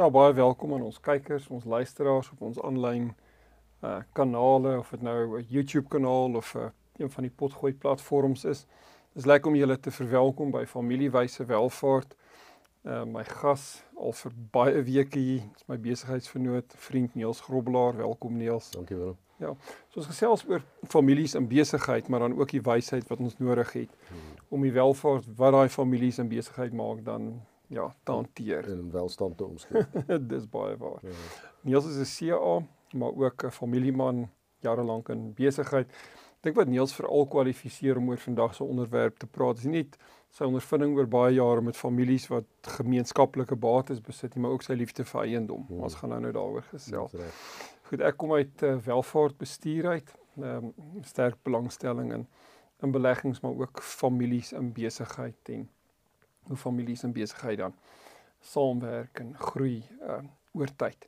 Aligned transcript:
Ja, 0.00 0.06
baie 0.08 0.32
welkom 0.32 0.70
aan 0.72 0.82
ons 0.86 0.96
kykers, 1.04 1.50
ons 1.52 1.66
luisteraars 1.68 2.30
op 2.32 2.38
ons 2.46 2.60
aanlyn 2.64 3.10
uh 3.84 3.98
kanale 4.16 4.78
of 4.78 4.88
dit 4.94 5.02
nou 5.04 5.36
'n 5.38 5.44
YouTube 5.48 5.88
kanaal 5.92 6.36
of 6.40 6.54
'n 6.54 6.58
uh, 6.58 6.70
een 6.96 7.10
van 7.10 7.22
die 7.22 7.32
potgooi 7.36 7.74
platforms 7.74 8.44
is. 8.44 8.66
Dis 9.12 9.26
lekker 9.26 9.50
om 9.50 9.56
julle 9.56 9.80
te 9.80 9.90
verwelkom 9.90 10.50
by 10.50 10.64
Familiewyse 10.64 11.44
Welvaart. 11.44 12.16
Uh 12.84 13.04
my 13.04 13.24
gas 13.24 13.84
al 13.96 14.12
vir 14.12 14.32
baie 14.50 14.82
weke 14.82 15.18
hier, 15.18 15.42
is 15.56 15.66
my 15.66 15.78
besigheidsvernoot, 15.78 16.72
vriend 16.76 17.14
Niels 17.14 17.40
Grobbelaar. 17.40 17.96
Welkom 17.96 18.36
Niels. 18.36 18.70
Dankie 18.70 18.96
Willem. 18.96 19.18
Ja. 19.36 19.54
So 19.88 20.00
ons 20.00 20.06
gesels 20.06 20.46
oor 20.48 20.62
families 20.88 21.34
in 21.34 21.48
besigheid, 21.48 22.08
maar 22.08 22.20
dan 22.20 22.38
ook 22.38 22.50
die 22.50 22.62
wysheid 22.62 23.08
wat 23.08 23.18
ons 23.18 23.38
nodig 23.38 23.72
het 23.72 23.90
hmm. 24.08 24.18
om 24.48 24.62
die 24.62 24.72
welvaart 24.72 25.28
wat 25.36 25.52
daai 25.52 25.68
families 25.68 26.18
in 26.18 26.28
besigheid 26.28 26.72
maak 26.72 27.04
dan 27.04 27.42
ja, 27.70 27.86
te 28.02 28.12
hanteer 28.12 28.68
en 28.72 28.90
welstand 28.90 29.36
te 29.38 29.46
omskep. 29.46 30.02
Dis 30.32 30.48
baie 30.50 30.76
waar. 30.76 30.98
Ja. 31.06 31.16
Niels 31.68 31.86
is 31.86 32.00
'n 32.00 32.30
CA, 32.30 32.62
maar 32.98 33.14
ook 33.14 33.44
'n 33.44 33.50
familieman 33.50 34.28
jare 34.60 34.82
lank 34.82 35.08
in 35.08 35.32
besigheid. 35.34 35.88
Ek 36.40 36.46
dink 36.46 36.56
wat 36.56 36.68
Niels 36.68 36.94
veral 36.94 37.26
kwalifiseer 37.26 37.96
om 37.96 38.08
oor 38.08 38.18
vandag 38.18 38.54
se 38.54 38.64
onderwerp 38.64 39.18
te 39.18 39.26
praat, 39.26 39.58
is 39.58 39.64
nie 39.64 39.82
net 39.82 39.96
sy 40.30 40.44
ondervinding 40.44 40.96
oor 40.96 41.06
baie 41.06 41.34
jare 41.34 41.60
met 41.60 41.76
families 41.76 42.28
wat 42.28 42.46
gemeenskaplike 42.78 43.56
bates 43.56 44.00
besit 44.00 44.34
nie, 44.34 44.42
maar 44.42 44.50
ook 44.50 44.62
sy 44.62 44.72
liefde 44.72 45.04
vir 45.04 45.20
eiendom. 45.20 45.66
Hmm. 45.68 45.80
Ons 45.80 45.94
gaan 45.94 46.10
nou 46.10 46.20
nou 46.20 46.32
daaroor 46.32 46.62
gesels. 46.62 47.12
Goed, 47.82 48.00
ek 48.00 48.16
kom 48.16 48.32
uit 48.32 48.62
uh, 48.62 48.76
welvaart 48.86 49.36
bestuur 49.38 49.86
uit. 49.86 50.14
Ehm 50.40 50.70
um, 50.70 51.02
sterk 51.02 51.36
belangstelling 51.42 52.12
in 52.12 52.26
in 52.82 52.90
beleggings 52.90 53.40
maar 53.40 53.52
ook 53.52 53.82
families 53.82 54.52
in 54.52 54.72
besigheid 54.72 55.48
en 55.48 55.68
hoe 56.50 56.58
families 56.58 57.04
en 57.06 57.14
besigheid 57.14 57.58
dan 57.58 57.74
saamwerk 58.40 59.20
en 59.22 59.34
groei 59.38 59.82
uh, 60.02 60.22
oor 60.58 60.70
tyd. 60.76 61.06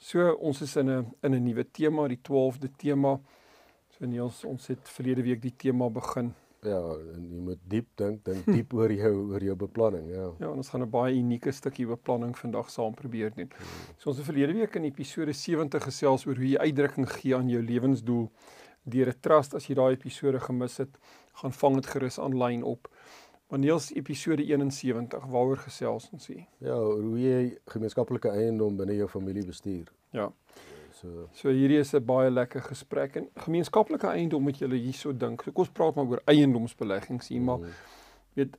So 0.00 0.32
ons 0.40 0.62
is 0.64 0.76
in 0.80 0.90
'n 0.90 1.06
in 1.22 1.34
'n 1.34 1.44
nuwe 1.44 1.64
tema, 1.70 2.08
die 2.08 2.20
12de 2.22 2.70
tema. 2.76 3.20
So 3.90 4.06
Niels, 4.06 4.44
ons 4.44 4.66
het 4.66 4.88
verlede 4.88 5.22
week 5.22 5.42
die 5.42 5.56
tema 5.56 5.90
begin. 5.90 6.34
Ja, 6.62 6.80
en 7.14 7.28
jy 7.32 7.40
moet 7.40 7.60
diep 7.72 7.86
dink, 7.96 8.24
dink 8.24 8.44
diep 8.56 8.72
oor 8.76 8.92
jou 8.92 9.12
oor 9.32 9.44
jou 9.44 9.56
beplanning, 9.56 10.08
ja. 10.12 10.26
Ja, 10.38 10.50
ons 10.50 10.68
gaan 10.68 10.82
'n 10.82 10.90
baie 10.90 11.14
unieke 11.14 11.52
stukkie 11.52 11.86
beplanning 11.86 12.36
vandag 12.38 12.70
saam 12.70 12.94
probeer 12.94 13.32
doen. 13.34 13.50
So 13.98 14.10
ons 14.10 14.18
het 14.18 14.26
verlede 14.26 14.52
week 14.52 14.76
in 14.76 14.84
episode 14.84 15.32
70 15.32 15.82
gesels 15.82 16.26
oor 16.26 16.36
hoe 16.36 16.48
jy 16.48 16.58
uitdrukking 16.58 17.08
gee 17.08 17.36
aan 17.36 17.48
jou 17.48 17.62
lewensdoel 17.62 18.30
deur 18.84 19.08
'n 19.08 19.20
trust. 19.20 19.54
As 19.54 19.66
jy 19.66 19.74
daai 19.74 19.92
episode 19.92 20.40
gemis 20.40 20.76
het, 20.78 20.98
gaan 21.32 21.52
vang 21.52 21.74
dit 21.74 21.86
gerus 21.86 22.18
aanlyn 22.18 22.62
op. 22.62 22.88
Maneels 23.50 23.90
episode 23.98 24.44
71 24.46 25.26
waaroor 25.26 25.58
gesels 25.64 26.08
ons 26.14 26.26
hier. 26.30 26.44
Ja, 26.62 26.76
hoe 26.78 27.18
jy 27.18 27.38
gemeenskaplike 27.72 28.30
eiendom 28.30 28.76
binne 28.78 28.94
jou 28.94 29.08
familie 29.10 29.42
bestuur. 29.46 29.88
Ja. 30.14 30.28
So 31.00 31.26
so 31.34 31.50
hierdie 31.54 31.80
is 31.80 31.94
'n 31.94 32.04
baie 32.04 32.30
lekker 32.30 32.62
gesprek 32.62 33.16
en 33.16 33.28
gemeenskaplike 33.34 34.06
eiendom 34.06 34.42
moet 34.42 34.58
julle 34.58 34.78
hierso 34.78 35.12
dink. 35.12 35.42
So 35.42 35.52
kom 35.52 35.64
ons 35.64 35.72
praat 35.72 35.94
maar 35.94 36.06
oor 36.06 36.22
eiendomsbeleggings 36.26 37.28
hier, 37.28 37.42
maar 37.42 37.58
mm. 37.58 37.66
weet 38.34 38.56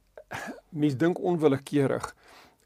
mense 0.81 0.97
dink 0.97 1.19
onwillekeurig 1.19 2.15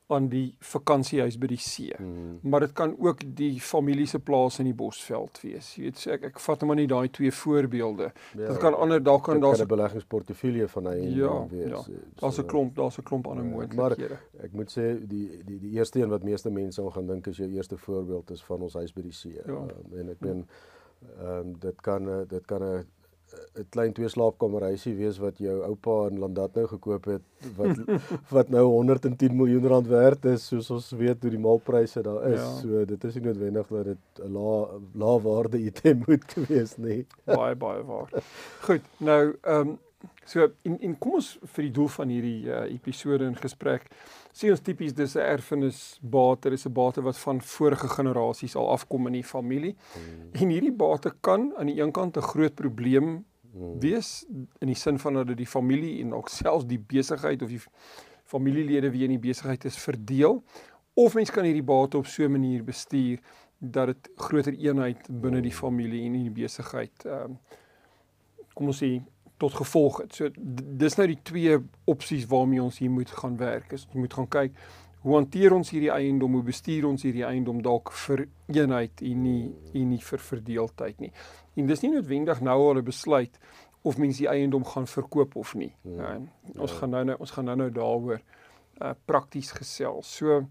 aan 0.08 0.28
die 0.30 0.56
vakansiehuis 0.62 1.38
by 1.42 1.48
die 1.50 1.60
see. 1.62 1.94
Hmm. 1.98 2.38
Maar 2.46 2.68
dit 2.68 2.74
kan 2.78 2.94
ook 3.02 3.24
die 3.38 3.60
familie 3.62 4.06
se 4.06 4.20
plaas 4.22 4.60
in 4.62 4.68
die 4.70 4.76
Bosveld 4.78 5.40
wees. 5.42 5.72
Jy 5.76 5.88
weet, 5.88 6.02
so 6.02 6.14
ek 6.14 6.28
ek 6.30 6.42
vat 6.44 6.66
maar 6.70 6.78
net 6.78 6.92
daai 6.92 7.10
twee 7.14 7.32
voorbeelde. 7.34 8.12
Ja, 8.38 8.52
dit 8.52 8.60
kan 8.62 8.78
ander 8.78 9.02
dalk 9.04 9.24
kan 9.26 9.42
daar 9.42 9.58
'n 9.58 9.68
beleggingsportefeulje 9.68 10.68
van 10.68 10.92
hy 10.92 10.96
ja, 11.18 11.48
wees. 11.50 11.88
Ja. 11.88 12.02
Daar's 12.22 12.38
'n 12.38 12.46
klomp, 12.46 12.76
daar's 12.76 13.00
'n 13.00 13.04
klomp 13.04 13.28
ander 13.28 13.46
ja, 13.46 13.52
moontlikhede. 13.52 14.20
Ek 14.44 14.54
moet 14.54 14.70
sê 14.78 15.08
die 15.08 15.42
die 15.44 15.60
die 15.60 15.72
eerste 15.72 16.00
een 16.00 16.10
wat 16.10 16.24
meeste 16.24 16.52
mense 16.52 16.82
al 16.82 16.92
gaan 16.92 17.08
dink 17.08 17.28
is 17.28 17.38
jou 17.38 17.50
eerste 17.50 17.78
voorbeeld 17.78 18.32
is 18.32 18.44
van 18.44 18.62
ons 18.62 18.74
huis 18.74 18.94
by 18.94 19.02
die 19.02 19.12
see. 19.12 19.34
Ja. 19.46 19.54
Uh, 19.54 20.00
en 20.00 20.10
ek 20.10 20.20
meen 20.20 20.46
ehm 21.20 21.40
um, 21.40 21.60
dit 21.60 21.82
kan 21.82 22.26
dit 22.28 22.46
kan 22.46 22.64
'n 22.64 22.86
'n 23.56 23.66
klein 23.70 23.94
twee 23.94 24.10
slaapkamer 24.10 24.62
huisie 24.70 24.96
wees 24.96 25.18
wat 25.24 25.38
jou 25.38 25.56
oupa 25.68 26.08
in 26.10 26.20
Landatnou 26.20 26.68
gekoop 26.68 27.06
het 27.06 27.22
wat 27.58 27.78
wat 28.38 28.50
nou 28.50 28.66
110 28.66 29.36
miljoen 29.36 29.68
rand 29.68 29.88
werd 29.88 30.26
is 30.26 30.48
soos 30.48 30.70
ons 30.72 30.92
weet 30.92 31.22
hoe 31.22 31.32
die 31.32 31.40
maalpryse 31.40 32.02
daar 32.02 32.28
is. 32.32 32.42
Ja. 32.42 32.52
So 32.62 32.86
dit 32.86 33.04
is 33.04 33.16
nie 33.16 33.26
noodwendig 33.30 33.68
dat 33.68 33.86
dit 33.86 34.24
'n 34.26 34.32
lae 34.32 34.82
lae 34.94 35.22
waarde 35.22 35.58
item 35.58 36.04
moet 36.08 36.36
wees 36.50 36.78
nie. 36.78 37.06
baie 37.24 37.56
baie 37.56 37.84
waar. 37.84 38.10
Goed, 38.62 38.84
nou 38.98 39.36
ehm 39.42 39.68
um, 39.68 39.80
so 40.26 40.52
in 40.62 40.80
in 40.80 40.98
kom 40.98 41.18
ons 41.20 41.38
vir 41.42 41.64
die 41.64 41.72
doel 41.72 41.88
van 41.88 42.10
hierdie 42.10 42.46
uh, 42.50 42.64
episode 42.72 43.26
in 43.26 43.36
gesprek 43.36 43.90
sien 44.36 44.52
ons 44.52 44.64
tipies 44.64 44.94
dis 44.94 45.16
'n 45.16 45.24
erfenisbate, 45.24 46.50
dis 46.50 46.66
'n 46.68 46.74
bate 46.74 47.02
wat 47.02 47.18
van 47.18 47.42
vorige 47.42 47.88
generasies 47.88 48.56
al 48.56 48.70
afkom 48.70 49.08
in 49.08 49.14
die 49.14 49.24
familie. 49.24 49.76
Hmm. 49.94 50.30
En 50.32 50.50
hierdie 50.50 50.74
bate 50.74 51.14
kan 51.22 51.54
aan 51.58 51.68
die 51.68 51.82
een 51.82 51.92
kant 51.92 52.18
'n 52.18 52.22
groot 52.22 52.56
probleem 52.56 53.26
hmm. 53.54 53.80
wees 53.80 54.26
in 54.60 54.68
die 54.68 54.76
sin 54.76 55.00
van 55.00 55.14
dat 55.14 55.28
dit 55.28 55.38
die 55.38 55.48
familie 55.48 56.02
en 56.02 56.14
ook 56.14 56.30
selfs 56.30 56.66
die 56.66 56.80
besigheid 56.80 57.42
of 57.42 57.50
die 57.50 57.62
familielede 58.24 58.92
wie 58.92 59.04
in 59.04 59.10
die 59.10 59.28
besigheid 59.30 59.66
is 59.66 59.78
verdeel 59.78 60.44
of 60.94 61.14
mens 61.14 61.32
kan 61.32 61.44
hierdie 61.44 61.64
bate 61.64 61.98
op 61.98 62.06
so 62.06 62.24
'n 62.24 62.32
manier 62.32 62.64
bestuur 62.64 63.20
dat 63.60 63.88
dit 63.88 64.10
groter 64.16 64.54
eenheid 64.54 65.08
binne 65.10 65.42
die 65.42 65.52
hmm. 65.52 65.60
familie 65.60 66.06
en 66.06 66.16
in 66.16 66.24
die 66.24 66.44
besigheid 66.44 67.06
ehm 67.06 67.24
um, 67.24 67.40
kom 68.54 68.68
ons 68.68 68.84
sê 68.84 69.02
tot 69.38 69.54
gevolg 69.54 70.02
het. 70.02 70.16
So 70.16 70.30
dis 70.86 70.96
nou 70.96 71.08
die 71.08 71.22
twee 71.24 71.58
opsies 71.86 72.26
waarmee 72.32 72.64
ons 72.64 72.78
hier 72.78 72.92
moet 72.92 73.12
gaan 73.12 73.38
werk. 73.38 73.72
Is 73.72 73.86
ons 73.86 74.02
moet 74.06 74.14
gaan 74.14 74.28
kyk 74.28 74.52
hoe 75.06 75.14
hanteer 75.14 75.54
ons 75.54 75.70
hierdie 75.70 75.92
eiendom, 75.94 76.34
hoe 76.34 76.46
bestuur 76.48 76.88
ons 76.90 77.04
hierdie 77.06 77.26
eiendom 77.28 77.60
dalk 77.62 77.92
vir 78.08 78.24
eenheid 78.50 79.04
en 79.06 79.20
nie 79.22 79.52
en 79.78 79.92
nie 79.92 80.02
vir 80.02 80.24
verdeeldheid 80.32 81.04
nie. 81.04 81.12
En 81.54 81.70
dis 81.70 81.84
nie 81.84 81.92
noodwendig 81.94 82.42
nou 82.42 82.56
al 82.70 82.80
'n 82.82 82.86
besluit 82.86 83.38
of 83.84 84.00
mens 84.02 84.18
die 84.18 84.28
eiendom 84.28 84.66
gaan 84.66 84.88
verkoop 84.88 85.36
of 85.36 85.54
nie. 85.56 85.76
Hmm. 85.84 86.00
Ja, 86.00 86.18
ons 86.58 86.72
ja. 86.72 86.78
gaan 86.78 86.90
nou 86.90 87.04
nou 87.04 87.18
ons 87.20 87.32
gaan 87.32 87.46
nou 87.46 87.56
nou 87.56 87.70
daaroor 87.70 88.22
uh 88.82 88.94
prakties 89.06 89.52
gesels. 89.52 90.16
So 90.16 90.48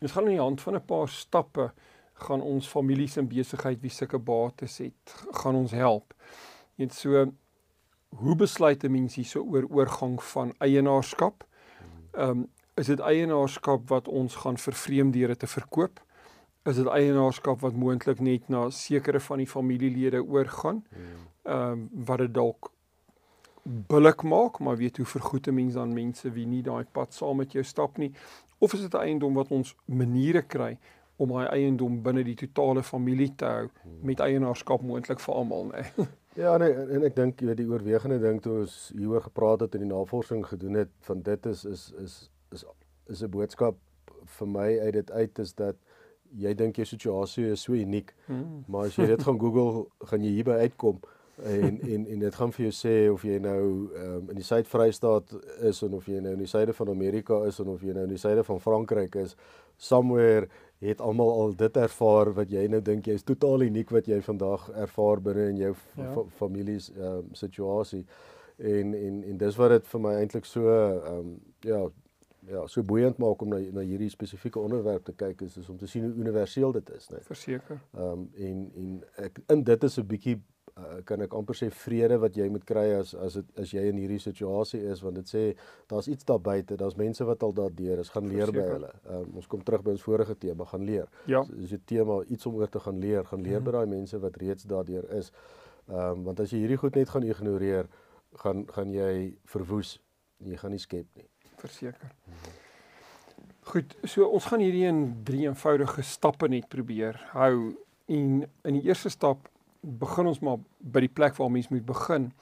ons 0.00 0.12
gaan 0.12 0.24
in 0.24 0.36
die 0.36 0.42
hand 0.42 0.60
van 0.60 0.74
'n 0.74 0.84
paar 0.84 1.08
stappe 1.08 1.70
gaan 2.14 2.42
ons 2.42 2.68
families 2.68 3.16
en 3.16 3.28
besigheid 3.28 3.80
wie 3.80 3.90
sulke 3.90 4.18
bates 4.18 4.78
het, 4.78 5.14
gaan 5.30 5.54
ons 5.54 5.70
help. 5.70 6.14
Net 6.76 6.92
so 6.92 7.32
hoe 8.16 8.36
besluit 8.36 8.84
'n 8.84 8.90
mens 8.90 9.14
hierso 9.14 9.42
oor 9.42 9.66
oorgang 9.68 10.22
van 10.22 10.54
eienaarskap? 10.58 11.46
Ehm 12.12 12.28
um, 12.28 12.50
is 12.74 12.86
dit 12.86 12.98
eienaarskap 12.98 13.88
wat 13.88 14.08
ons 14.08 14.34
gaan 14.34 14.58
vervreem 14.58 15.10
deur 15.10 15.28
dit 15.28 15.38
te 15.38 15.46
verkoop? 15.46 16.00
Is 16.64 16.76
dit 16.76 16.86
eienaarskap 16.86 17.60
wat 17.60 17.74
moontlik 17.74 18.20
net 18.20 18.48
na 18.48 18.70
sekere 18.70 19.20
van 19.20 19.38
die 19.38 19.46
familielede 19.46 20.24
oorgaan? 20.24 20.84
Ehm 21.42 21.70
um, 21.70 21.88
wat 21.92 22.18
dit 22.18 22.34
dalk 22.34 22.70
billik 23.64 24.22
maak, 24.22 24.58
maar 24.58 24.76
weet 24.76 24.96
hoe 24.96 25.06
vergoed 25.06 25.46
'n 25.46 25.54
mens 25.54 25.74
dan 25.74 25.92
mense 25.92 26.30
wie 26.30 26.46
nie 26.46 26.62
daai 26.62 26.84
pad 26.92 27.14
saam 27.14 27.36
met 27.36 27.52
jou 27.52 27.64
stap 27.64 27.96
nie? 27.96 28.12
Of 28.58 28.72
is 28.72 28.80
dit 28.80 28.94
'n 28.94 28.96
eiendom 28.96 29.34
wat 29.34 29.48
ons 29.48 29.76
maniere 29.84 30.42
kry 30.42 30.78
om 31.16 31.28
daai 31.28 31.46
eiendom 31.46 32.02
binne 32.02 32.24
die 32.24 32.34
totale 32.34 32.82
familie 32.82 33.34
te 33.34 33.44
hou 33.44 33.68
met 34.02 34.20
eienaarskap 34.20 34.82
moontlik 34.82 35.20
vir 35.20 35.34
almal, 35.34 35.64
nê? 35.64 35.84
Nee? 35.96 36.06
Ja, 36.34 36.56
nee, 36.56 36.72
en 36.72 37.04
ek 37.04 37.16
dink 37.16 37.40
jy 37.40 37.50
weet 37.50 37.60
die 37.60 37.68
oorwegende 37.68 38.18
ding 38.22 38.38
toe 38.40 38.62
ons 38.62 38.76
hieroor 38.96 39.24
gepraat 39.26 39.66
het 39.66 39.74
en 39.76 39.84
die 39.84 39.90
navorsing 39.90 40.46
gedoen 40.48 40.78
het 40.80 40.92
van 41.08 41.20
dit 41.22 41.46
is 41.46 41.64
is 41.68 41.82
is 42.00 42.14
is 42.56 42.64
is 43.12 43.22
'n 43.22 43.30
boodskap 43.30 43.76
vir 44.38 44.48
my 44.48 44.68
uit 44.80 44.94
dit 44.94 45.10
uit 45.10 45.38
is 45.38 45.52
dat 45.54 45.76
jy 46.32 46.54
dink 46.54 46.76
jou 46.76 46.86
situasie 46.86 47.50
is 47.52 47.62
so 47.62 47.72
uniek. 47.72 48.14
Hmm. 48.26 48.64
Maar 48.66 48.86
as 48.86 48.96
jy 48.96 49.06
dit 49.06 49.22
gaan 49.22 49.38
Google, 49.38 49.86
gaan 50.08 50.24
jy 50.24 50.30
hierby 50.30 50.56
uitkom 50.64 51.00
en 51.42 51.80
en 51.80 52.06
en 52.06 52.18
dit 52.18 52.34
gaan 52.34 52.52
vir 52.52 52.64
jou 52.64 52.72
sê 52.76 52.94
of 53.12 53.22
jy 53.24 53.38
nou 53.42 53.62
um, 53.96 54.28
in 54.30 54.38
die 54.38 54.46
Suid-Vrystaat 54.46 55.32
is 55.68 55.82
of 55.82 56.06
jy 56.06 56.20
nou 56.20 56.32
in 56.36 56.44
die 56.44 56.50
suide 56.50 56.72
van 56.72 56.88
Amerika 56.88 57.42
is 57.48 57.60
of 57.60 57.82
jy 57.82 57.94
nou 57.96 58.04
in 58.04 58.14
die 58.14 58.20
suide 58.20 58.44
van 58.44 58.60
Frankryk 58.60 59.16
is, 59.16 59.36
somewhere 59.76 60.48
het 60.88 61.00
almal 61.00 61.30
al 61.30 61.56
dit 61.56 61.76
ervaar 61.76 62.32
wat 62.34 62.50
jy 62.50 62.66
nou 62.68 62.80
dink 62.82 63.06
jy 63.06 63.14
is 63.14 63.26
totaal 63.26 63.62
uniek 63.62 63.90
wat 63.90 64.06
jy 64.10 64.20
vandag 64.20 64.68
ervaar 64.84 65.20
binne 65.22 65.48
in 65.54 65.56
jou 65.56 65.74
ja. 65.96 66.24
familie 66.38 66.78
se 66.80 66.92
um, 66.98 67.28
situasie 67.38 68.04
en 68.58 68.94
en 68.94 69.22
en 69.22 69.36
dis 69.38 69.56
wat 69.56 69.70
dit 69.76 69.86
vir 69.94 70.00
my 70.00 70.14
eintlik 70.20 70.48
so 70.48 70.68
ehm 70.68 71.18
um, 71.18 71.34
ja 71.62 71.82
ja, 72.46 72.66
so 72.66 72.82
boeiend 72.82 73.18
maak 73.22 73.42
om 73.42 73.48
na 73.48 73.58
na 73.72 73.84
hierdie 73.86 74.10
spesifieke 74.10 74.58
onderwerp 74.58 75.04
te 75.04 75.12
kyk 75.12 75.44
is, 75.46 75.56
is 75.56 75.68
om 75.68 75.76
te 75.78 75.86
sien 75.86 76.04
hoe 76.08 76.14
universeel 76.24 76.72
dit 76.72 76.90
is, 76.96 77.08
né? 77.10 77.20
Verseker. 77.26 77.78
Ehm 77.94 78.24
um, 78.24 78.24
en 78.34 78.64
en 78.76 78.96
ek 79.28 79.38
in 79.54 79.62
dit 79.62 79.84
is 79.84 79.98
'n 79.98 80.06
bietjie 80.06 80.40
uh, 80.78 81.00
kan 81.04 81.22
ek 81.24 81.34
amper 81.36 81.56
sê 81.58 81.68
vrede 81.70 82.18
wat 82.22 82.36
jy 82.36 82.48
moet 82.52 82.64
kry 82.68 82.84
as 82.98 83.14
as 83.14 83.38
dit 83.38 83.62
as 83.62 83.72
jy 83.74 83.84
in 83.90 83.98
hierdie 84.00 84.20
situasie 84.22 84.80
is 84.92 85.02
want 85.04 85.18
dit 85.20 85.32
sê 85.34 85.42
daar's 85.90 86.08
iets 86.08 86.24
daar 86.28 86.40
buite, 86.40 86.76
daar's 86.80 86.96
mense 87.00 87.24
wat 87.28 87.42
al 87.42 87.52
daardeur 87.56 88.02
is, 88.04 88.12
gaan 88.14 88.28
leer 88.28 88.46
Verseker. 88.46 88.62
by 88.62 88.76
hulle. 88.76 88.92
Um, 89.16 89.34
ons 89.42 89.50
kom 89.50 89.64
terug 89.64 89.84
by 89.86 89.96
ons 89.96 90.06
vorige 90.06 90.38
tema, 90.38 90.64
gaan 90.64 90.86
leer. 90.88 91.10
Ja. 91.26 91.42
Dis 91.48 91.70
so, 91.70 91.76
'n 91.76 91.84
tema 91.86 92.22
iets 92.28 92.46
om 92.46 92.54
oor 92.54 92.68
te 92.68 92.80
gaan 92.80 92.98
leer, 92.98 93.24
gaan 93.24 93.42
leer 93.42 93.60
mm 93.60 93.66
-hmm. 93.66 93.70
by 93.70 93.78
daai 93.78 93.86
mense 93.98 94.18
wat 94.18 94.36
reeds 94.36 94.64
daardeur 94.64 95.10
is. 95.18 95.32
Ehm 95.88 95.98
um, 95.98 96.24
want 96.24 96.40
as 96.40 96.50
jy 96.50 96.58
hierdie 96.58 96.80
goed 96.80 96.94
net 96.94 97.08
gaan 97.08 97.22
ignoreer, 97.22 97.86
gaan 98.42 98.66
gaan 98.72 98.92
jy 98.92 99.34
verwoes. 99.44 100.00
Jy 100.38 100.56
gaan 100.56 100.70
nie 100.70 100.78
skep 100.78 101.06
nie. 101.14 101.28
Verseker. 101.56 102.10
Goed, 103.62 103.94
so 104.04 104.26
ons 104.26 104.44
gaan 104.50 104.60
hierdie 104.60 104.86
in 104.88 105.22
drie 105.24 105.44
eenvoudige 105.46 106.02
stappe 106.02 106.48
net 106.48 106.68
probeer 106.68 107.20
hou. 107.30 107.76
En 108.06 108.42
in 108.64 108.78
die 108.78 108.82
eerste 108.82 109.08
stap 109.08 109.48
begin 109.82 110.26
ons 110.26 110.40
maar 110.40 110.58
by 110.78 111.00
die 111.04 111.12
plek 111.12 111.36
waar 111.36 111.50
mens 111.50 111.68
moet 111.68 111.84
begin. 111.86 112.32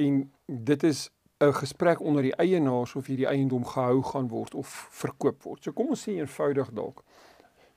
En 0.00 0.32
dit 0.46 0.82
is 0.82 1.10
'n 1.40 1.52
gesprek 1.52 2.00
onder 2.00 2.22
die 2.22 2.36
eienaars 2.36 2.94
of 2.94 3.06
hierdie 3.06 3.26
eiendom 3.26 3.64
gehou 3.64 4.02
gaan 4.02 4.28
word 4.28 4.54
of 4.54 4.88
verkoop 4.90 5.42
word. 5.42 5.62
So 5.62 5.72
kom 5.72 5.88
ons 5.88 6.08
sê 6.08 6.12
eenvoudig 6.12 6.70
dalk. 6.72 7.04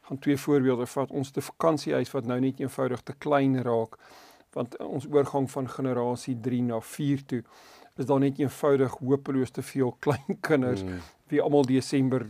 Gaan 0.02 0.20
twee 0.20 0.38
voorbeelde 0.38 0.86
vat. 0.86 1.12
Ons 1.12 1.32
te 1.32 1.42
vakansiehuis 1.42 2.12
wat 2.12 2.26
nou 2.26 2.40
net 2.40 2.60
eenvoudig 2.60 3.02
te 3.02 3.14
klein 3.14 3.62
raak 3.62 3.98
want 4.56 4.78
ons 4.78 5.08
oorgang 5.12 5.52
van 5.52 5.70
generasie 5.70 6.40
3 6.40 6.62
na 6.64 6.80
4 6.80 7.26
toe 7.26 7.44
is 7.96 8.06
daar 8.06 8.20
net 8.20 8.40
eenvoudig 8.40 8.98
hopeloos 9.00 9.52
te 9.52 9.64
veel 9.64 9.92
klein 10.06 10.40
kinders 10.42 10.84
mm. 10.84 11.00
wie 11.32 11.42
almal 11.42 11.66
Desember 11.68 12.28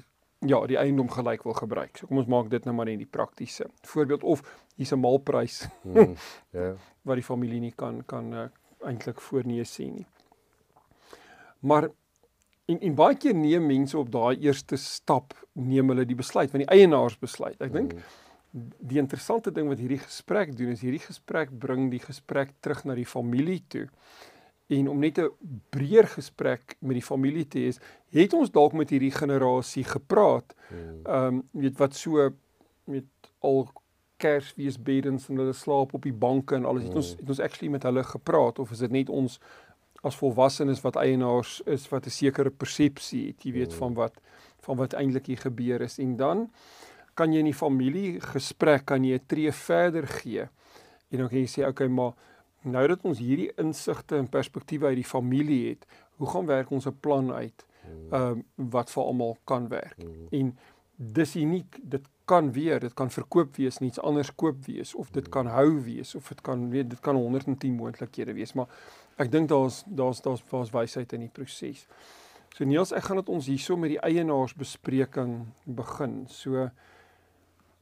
ja, 0.48 0.60
die 0.68 0.78
eiendom 0.78 1.10
gelyk 1.12 1.44
wil 1.44 1.56
gebruik. 1.58 1.98
So 1.98 2.08
kom 2.08 2.22
ons 2.22 2.30
maak 2.32 2.50
dit 2.52 2.66
nou 2.66 2.76
maar 2.76 2.90
net 2.90 3.02
die 3.02 3.10
praktiese 3.10 3.68
voorbeeld 3.88 4.24
of 4.24 4.44
hier's 4.76 4.94
'n 4.94 5.00
malprys. 5.00 5.66
Mm. 5.84 6.16
Ja. 6.52 6.60
yeah. 6.60 6.76
wat 7.04 7.16
die 7.16 7.24
familie 7.24 7.60
nie 7.60 7.74
kan 7.76 8.04
kan 8.06 8.34
uh, 8.34 8.48
eintlik 8.82 9.22
voorneem 9.22 9.66
sien 9.66 9.94
nie. 9.94 10.08
Maar 11.60 11.90
en 12.66 12.80
en 12.80 12.96
baie 12.96 13.16
keer 13.16 13.36
neem 13.36 13.66
mense 13.66 13.98
op 13.98 14.12
daai 14.12 14.38
eerste 14.42 14.78
stap 14.78 15.34
neem 15.54 15.90
hulle 15.90 16.06
die 16.06 16.16
besluit 16.16 16.52
van 16.52 16.60
die 16.60 16.70
eienaars 16.70 17.18
besluit. 17.20 17.62
Ek 17.62 17.74
dink 17.74 17.94
mm. 17.94 18.02
die 18.80 18.98
interessante 18.98 19.52
ding 19.52 19.68
wat 19.68 19.80
hierdie 19.80 20.02
gesprek 20.02 20.56
doen 20.58 20.74
is 20.74 20.82
hierdie 20.82 21.04
gesprek 21.06 21.52
bring 21.52 21.92
die 21.92 22.00
gesprek 22.00 22.56
terug 22.60 22.86
na 22.86 22.96
die 22.96 23.06
familie 23.06 23.62
toe 23.68 23.88
en 24.68 24.88
om 24.90 25.00
net 25.00 25.20
'n 25.20 25.32
breër 25.70 26.08
gesprek 26.08 26.76
met 26.80 26.94
die 26.94 27.06
familie 27.06 27.48
te 27.48 27.60
hê, 27.60 27.74
het 28.10 28.34
ons 28.34 28.52
dalk 28.52 28.74
met 28.74 28.90
hierdie 28.90 29.12
generasie 29.12 29.84
gepraat. 29.84 30.56
Hmm. 30.70 31.00
Ehm 31.04 31.36
um, 31.36 31.44
weet 31.52 31.78
wat 31.78 31.96
so 31.96 32.30
met 32.84 33.06
al 33.40 33.70
Kersfeesbedens 34.18 35.30
en 35.30 35.38
hulle 35.38 35.54
slaap 35.54 35.94
op 35.94 36.02
die 36.02 36.14
banke 36.14 36.56
en 36.56 36.66
alles. 36.66 36.84
Het 36.84 36.96
ons 36.96 37.10
hmm. 37.10 37.20
het 37.20 37.30
ons 37.30 37.40
actually 37.40 37.72
met 37.72 37.84
hulle 37.84 38.04
gepraat 38.04 38.60
of 38.60 38.72
is 38.72 38.80
dit 38.80 38.92
net 38.92 39.10
ons 39.10 39.40
as 40.02 40.16
volwassenes 40.16 40.82
wat 40.82 40.96
eienaars 40.96 41.62
is 41.66 41.90
wat 41.90 42.06
'n 42.06 42.10
sekere 42.10 42.50
persepsie 42.50 43.28
het, 43.28 43.44
jy 43.44 43.52
weet 43.52 43.74
van 43.74 43.94
wat 43.94 44.22
van 44.60 44.78
wat 44.78 44.94
eintlik 44.94 45.26
hier 45.26 45.38
gebeur 45.38 45.82
is 45.82 46.00
en 46.00 46.16
dan 46.18 46.52
kan 47.14 47.34
jy 47.34 47.40
in 47.40 47.52
die 47.52 47.54
familie 47.54 48.22
gesprek 48.22 48.86
kan 48.86 49.04
jy 49.04 49.16
'n 49.16 49.26
tree 49.28 49.52
verder 49.52 50.08
gee. 50.08 50.48
En 51.10 51.18
dan 51.18 51.30
kan 51.30 51.40
jy 51.40 51.48
sê 51.48 51.68
okay, 51.68 51.88
maar 51.88 52.14
nou 52.66 52.88
dat 52.88 53.04
ons 53.08 53.20
hierdie 53.20 53.52
insigte 53.62 54.18
en 54.18 54.30
perspektiewe 54.30 54.92
uit 54.92 55.00
die 55.02 55.08
familie 55.08 55.62
het, 55.70 55.86
hoe 56.18 56.30
gaan 56.30 56.46
werk 56.46 56.72
ons 56.72 56.88
'n 56.88 56.98
plan 57.00 57.32
uit? 57.32 57.66
Hmm. 57.82 58.14
Ehm 58.14 58.38
uh, 58.38 58.70
wat 58.72 58.92
vir 58.92 59.04
almal 59.04 59.38
kan 59.44 59.68
werk. 59.68 59.98
Hmm. 59.98 60.28
En 60.30 60.58
dis 60.96 61.36
uniek, 61.36 61.80
dit 61.82 62.08
kan 62.26 62.52
weer, 62.52 62.80
dit 62.80 62.94
kan 62.94 63.12
verkoop 63.12 63.56
wees, 63.56 63.78
niks 63.78 64.00
anders 64.00 64.36
koop 64.36 64.66
wees 64.66 64.96
of 64.96 65.10
dit 65.12 65.24
hmm. 65.24 65.32
kan 65.32 65.48
hou 65.48 65.82
wees 65.84 66.16
of 66.16 66.28
dit 66.28 66.42
kan 66.42 66.70
weet 66.70 66.90
dit 66.90 67.00
kan 67.00 67.16
110 67.16 67.74
moontlikhede 67.74 68.34
wees, 68.34 68.54
maar 68.54 68.68
ek 69.16 69.32
dink 69.32 69.50
daar's 69.50 69.84
daar's 69.86 70.22
daar's 70.22 70.44
daar's 70.50 70.72
wysheid 70.72 71.14
in 71.14 71.20
die 71.20 71.34
proses. 71.34 71.88
So 72.56 72.64
Niels, 72.64 72.94
ek 72.96 73.04
gaan 73.04 73.20
dit 73.20 73.30
ons 73.30 73.48
hierso 73.52 73.76
met 73.76 73.90
die 73.90 74.00
eienaarsbespreking 74.00 75.46
begin. 75.64 76.24
So 76.32 76.70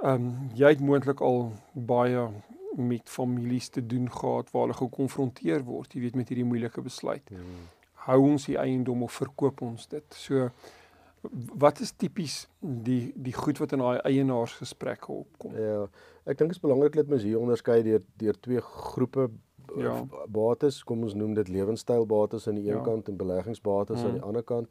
ehm 0.03 0.15
um, 0.15 0.49
jy 0.57 0.73
het 0.73 0.81
moontlik 0.81 1.21
al 1.21 1.51
baie 1.73 2.27
met 2.75 3.09
families 3.09 3.69
te 3.69 3.85
doen 3.85 4.11
gehad 4.11 4.51
waar 4.51 4.67
hulle 4.67 4.77
gekonfronteer 4.77 5.63
word, 5.63 5.93
jy 5.93 6.01
weet 6.01 6.15
met 6.15 6.29
hierdie 6.31 6.47
moeilike 6.47 6.81
besluit. 6.81 7.29
Hmm. 7.29 7.67
Hou 8.07 8.19
ons 8.33 8.45
die 8.49 8.57
eiendom 8.59 9.03
of 9.03 9.19
verkoop 9.21 9.61
ons 9.61 9.87
dit? 9.87 10.17
So 10.17 10.49
wat 11.55 11.79
is 11.79 11.93
tipies 11.95 12.47
die 12.59 13.13
die 13.15 13.33
goed 13.33 13.61
wat 13.61 13.71
in 13.75 13.83
daai 13.83 14.01
eienaarsgesprekke 14.03 15.11
opkom? 15.13 15.55
Ja, 15.55 15.85
ek 16.27 16.39
dink 16.39 16.51
dit 16.51 16.57
is 16.57 16.63
belangrik 16.63 16.97
dat 16.99 17.11
mens 17.11 17.23
hier 17.23 17.39
onderskei 17.39 17.79
deur 17.85 18.03
deur 18.19 18.39
twee 18.43 18.63
groepe 18.63 19.29
ja. 19.79 19.93
bates, 20.27 20.81
kom 20.83 21.03
ons 21.07 21.15
noem 21.17 21.33
dit 21.37 21.49
lewenstylbates 21.53 22.47
aan 22.47 22.59
die 22.59 22.67
een 22.67 22.77
ja. 22.77 22.83
kant 22.85 23.07
en 23.09 23.17
beleggingsbates 23.17 23.99
mm. 23.99 24.05
aan 24.05 24.17
die 24.17 24.25
ander 24.27 24.43
kant. 24.43 24.69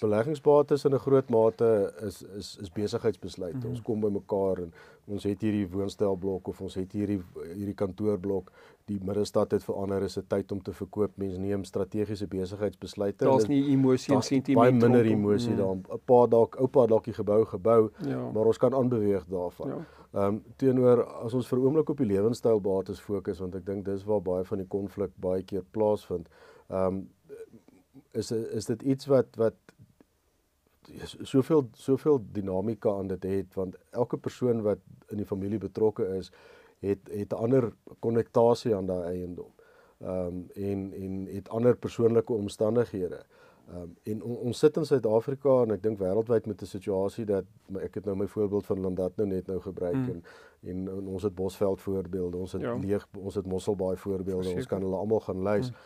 Beleggingsbates 0.00 0.84
in 0.84 0.94
'n 0.94 1.02
groot 1.06 1.28
mate 1.28 1.94
is 2.06 2.22
is 2.22 2.56
is 2.62 2.72
besigheidsbesluite. 2.72 3.64
Mm. 3.64 3.70
Ons 3.74 3.82
kom 3.82 4.00
by 4.00 4.12
mekaar 4.12 4.62
en 4.62 4.72
ons 5.08 5.24
het 5.24 5.40
hierdie 5.42 5.66
woonstelblok 5.70 6.48
of 6.48 6.60
ons 6.60 6.74
het 6.78 6.92
hierdie 6.92 7.18
hierdie 7.54 7.74
kantoorblok. 7.74 8.52
Die 8.88 8.98
middelstad 9.04 9.52
het 9.56 9.64
verander, 9.64 10.02
is 10.02 10.18
'n 10.18 10.26
tyd 10.28 10.52
om 10.52 10.62
te 10.62 10.72
verkoop. 10.72 11.16
Mense 11.16 11.38
neem 11.40 11.64
strategiese 11.64 12.26
besigheidsbesluite. 12.26 13.24
Daar's 13.24 13.48
nie 13.48 13.70
emosie 13.70 14.14
en 14.14 14.22
sentiment 14.22 14.60
baie 14.60 14.72
minder 14.72 15.04
emosie 15.04 15.52
mm. 15.52 15.56
daar. 15.56 15.76
'n 15.76 16.00
Paar 16.04 16.28
dalk 16.28 16.56
oupa 16.56 16.86
dalk 16.86 17.04
die 17.04 17.14
gebou 17.14 17.44
gebou, 17.44 17.90
ja. 18.06 18.30
maar 18.32 18.46
ons 18.46 18.58
kan 18.58 18.74
aanbeweeg 18.74 19.26
daarvan. 19.26 19.68
Ja. 19.68 19.86
Ehm 20.12 20.24
um, 20.24 20.42
teenoor 20.56 21.04
as 21.04 21.34
ons 21.34 21.48
vir 21.48 21.58
oomblik 21.58 21.90
op 21.90 21.96
die 21.96 22.06
lewenstylbates 22.06 23.00
fokus 23.00 23.38
want 23.38 23.54
ek 23.54 23.66
dink 23.66 23.84
dis 23.84 24.04
waar 24.04 24.22
baie 24.22 24.44
van 24.44 24.58
die 24.58 24.66
konflik 24.66 25.10
baie 25.20 25.42
keer 25.42 25.64
plaasvind. 25.70 26.28
Ehm 26.68 26.86
um, 26.86 27.08
is 28.12 28.30
is 28.32 28.66
dit 28.66 28.82
iets 28.82 29.06
wat 29.06 29.36
wat 29.36 29.54
soveel 31.22 31.68
soveel 31.72 32.22
dinamika 32.32 32.90
aan 32.90 33.06
dit 33.06 33.22
het 33.22 33.54
want 33.54 33.76
elke 33.90 34.16
persoon 34.16 34.62
wat 34.62 34.78
in 35.08 35.16
die 35.16 35.26
familie 35.26 35.58
betrokke 35.58 36.06
is 36.16 36.32
het 36.78 36.98
het 37.10 37.32
'n 37.32 37.36
ander 37.36 37.72
konnektasie 37.98 38.74
aan 38.74 38.86
daai 38.86 39.04
eiendom. 39.18 39.52
Ehm 39.98 40.26
um, 40.26 40.46
en 40.54 40.92
en 40.92 41.26
het 41.30 41.48
ander 41.48 41.76
persoonlike 41.76 42.32
omstandighede. 42.32 43.24
Ehm 43.68 43.80
um, 43.80 43.96
en 44.02 44.22
on, 44.22 44.36
ons 44.36 44.58
sit 44.58 44.76
in 44.76 44.84
Suid-Afrika 44.86 45.62
en 45.62 45.70
ek 45.70 45.82
dink 45.82 45.98
wêreldwyd 45.98 46.46
met 46.46 46.62
'n 46.62 46.66
situasie 46.66 47.24
dat 47.24 47.44
ek 47.80 47.94
het 47.94 48.04
nou 48.04 48.16
my 48.16 48.26
voorbeeld 48.26 48.66
van 48.66 48.80
Landat 48.80 49.16
nou 49.16 49.28
net 49.28 49.46
nou 49.46 49.60
gebruik 49.60 49.94
mm. 49.94 50.08
en, 50.08 50.22
en 50.60 50.88
en 50.88 51.06
ons 51.06 51.22
het 51.22 51.34
Bosveld 51.34 51.80
voorbeelde, 51.80 52.36
ons 52.36 52.52
het 52.52 52.62
ja. 52.62 52.76
leeg 52.76 53.08
ons 53.18 53.34
het 53.34 53.46
Mosselbaai 53.46 53.96
voorbeelde, 53.96 54.42
Verzeker. 54.42 54.58
ons 54.58 54.66
kan 54.66 54.80
hulle 54.80 54.96
almal 54.96 55.20
gaan 55.20 55.42
lys. 55.42 55.70
Mm. 55.70 55.76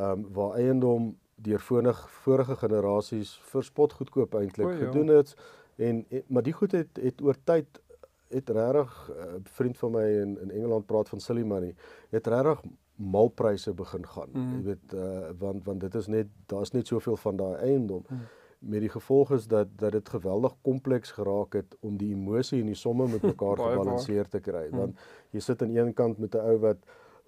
Ehm 0.00 0.10
um, 0.10 0.32
waar 0.32 0.52
eiendom 0.54 1.16
deur 1.36 1.60
vorige 1.60 2.08
vorige 2.08 2.56
generasies 2.56 3.40
verspot 3.44 3.92
goedkoop 3.92 4.34
eintlik 4.34 4.70
ja. 4.72 4.86
gedoen 4.86 5.06
het 5.06 5.36
en, 5.76 6.04
en 6.08 6.22
maar 6.26 6.42
die 6.42 6.52
goed 6.52 6.72
het 6.72 6.96
het 7.00 7.22
oor 7.22 7.36
tyd 7.44 7.80
het 8.28 8.48
regtig 8.48 9.10
'n 9.10 9.20
uh, 9.20 9.34
vriend 9.42 9.78
van 9.78 9.90
my 9.90 10.04
in 10.04 10.40
in 10.40 10.50
Engeland 10.50 10.86
praat 10.86 11.08
van 11.08 11.20
silly 11.20 11.42
money. 11.42 11.74
Het 12.08 12.26
regtig 12.26 12.62
malpryse 12.94 13.74
begin 13.74 14.06
gaan. 14.06 14.28
Mm. 14.32 14.56
Jy 14.56 14.62
weet 14.62 14.92
uh, 14.94 15.28
want 15.38 15.64
want 15.64 15.80
dit 15.80 15.94
is 15.94 16.06
net 16.06 16.26
daar's 16.46 16.70
net 16.70 16.86
soveel 16.86 17.16
van 17.16 17.36
daai 17.36 17.56
eiendom. 17.56 18.04
Mm. 18.08 18.18
Met 18.58 18.80
die 18.80 18.88
gevolg 18.88 19.32
is 19.32 19.46
dat 19.46 19.68
dat 19.76 19.92
dit 19.92 20.08
geweldig 20.08 20.54
kompleks 20.62 21.10
geraak 21.10 21.52
het 21.52 21.76
om 21.80 21.96
die 21.96 22.14
emosie 22.14 22.60
en 22.60 22.66
die 22.66 22.74
somme 22.74 23.08
met 23.08 23.22
mekaar 23.32 23.56
gebalanseer 23.56 24.28
te 24.28 24.40
kry. 24.40 24.68
Mm. 24.70 24.76
Want 24.76 24.98
jy 25.30 25.40
sit 25.40 25.62
aan 25.62 25.76
een 25.76 25.94
kant 25.94 26.18
met 26.18 26.34
'n 26.34 26.38
ou 26.38 26.58
wat 26.58 26.78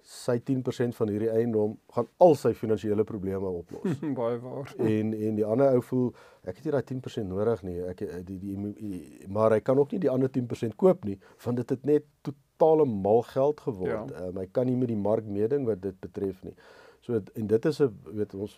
sy 0.03 0.39
10% 0.39 0.95
van 0.97 1.11
hierdie 1.11 1.29
eiendom 1.29 1.75
gaan 1.93 2.07
al 2.17 2.35
sy 2.39 2.53
finansiële 2.57 3.03
probleme 3.03 3.49
oplos. 3.49 3.99
Baie 4.19 4.39
waar. 4.41 4.73
En 4.77 5.13
en 5.13 5.35
die 5.37 5.45
ander 5.45 5.75
ou 5.77 5.81
voel 5.91 6.09
ek 6.47 6.59
het 6.59 6.65
nie 6.65 6.73
daai 6.73 6.85
10% 6.91 7.29
nodig 7.29 7.63
nie. 7.67 7.77
Ek 7.91 8.03
die, 8.27 8.37
die 8.39 8.57
die 8.79 9.27
maar 9.27 9.53
hy 9.55 9.61
kan 9.65 9.77
ook 9.77 9.91
nie 9.93 10.01
die 10.05 10.11
ander 10.11 10.31
10% 10.33 10.77
koop 10.79 11.05
nie 11.05 11.19
want 11.45 11.61
dit 11.61 11.75
het 11.75 11.85
net 11.85 12.07
totale 12.25 12.85
mal 12.85 13.21
geld 13.29 13.61
geword. 13.67 14.13
Ja. 14.15 14.27
Um, 14.27 14.39
hy 14.41 14.47
kan 14.51 14.69
nie 14.69 14.77
met 14.79 14.91
die 14.91 14.99
mark 14.99 15.27
meeding 15.27 15.67
wat 15.69 15.83
dit 15.83 15.99
betref 15.99 16.41
nie. 16.47 16.55
So 17.05 17.19
en 17.19 17.47
dit 17.47 17.65
is 17.65 17.81
'n 17.81 17.93
weet 18.15 18.33
ons 18.35 18.57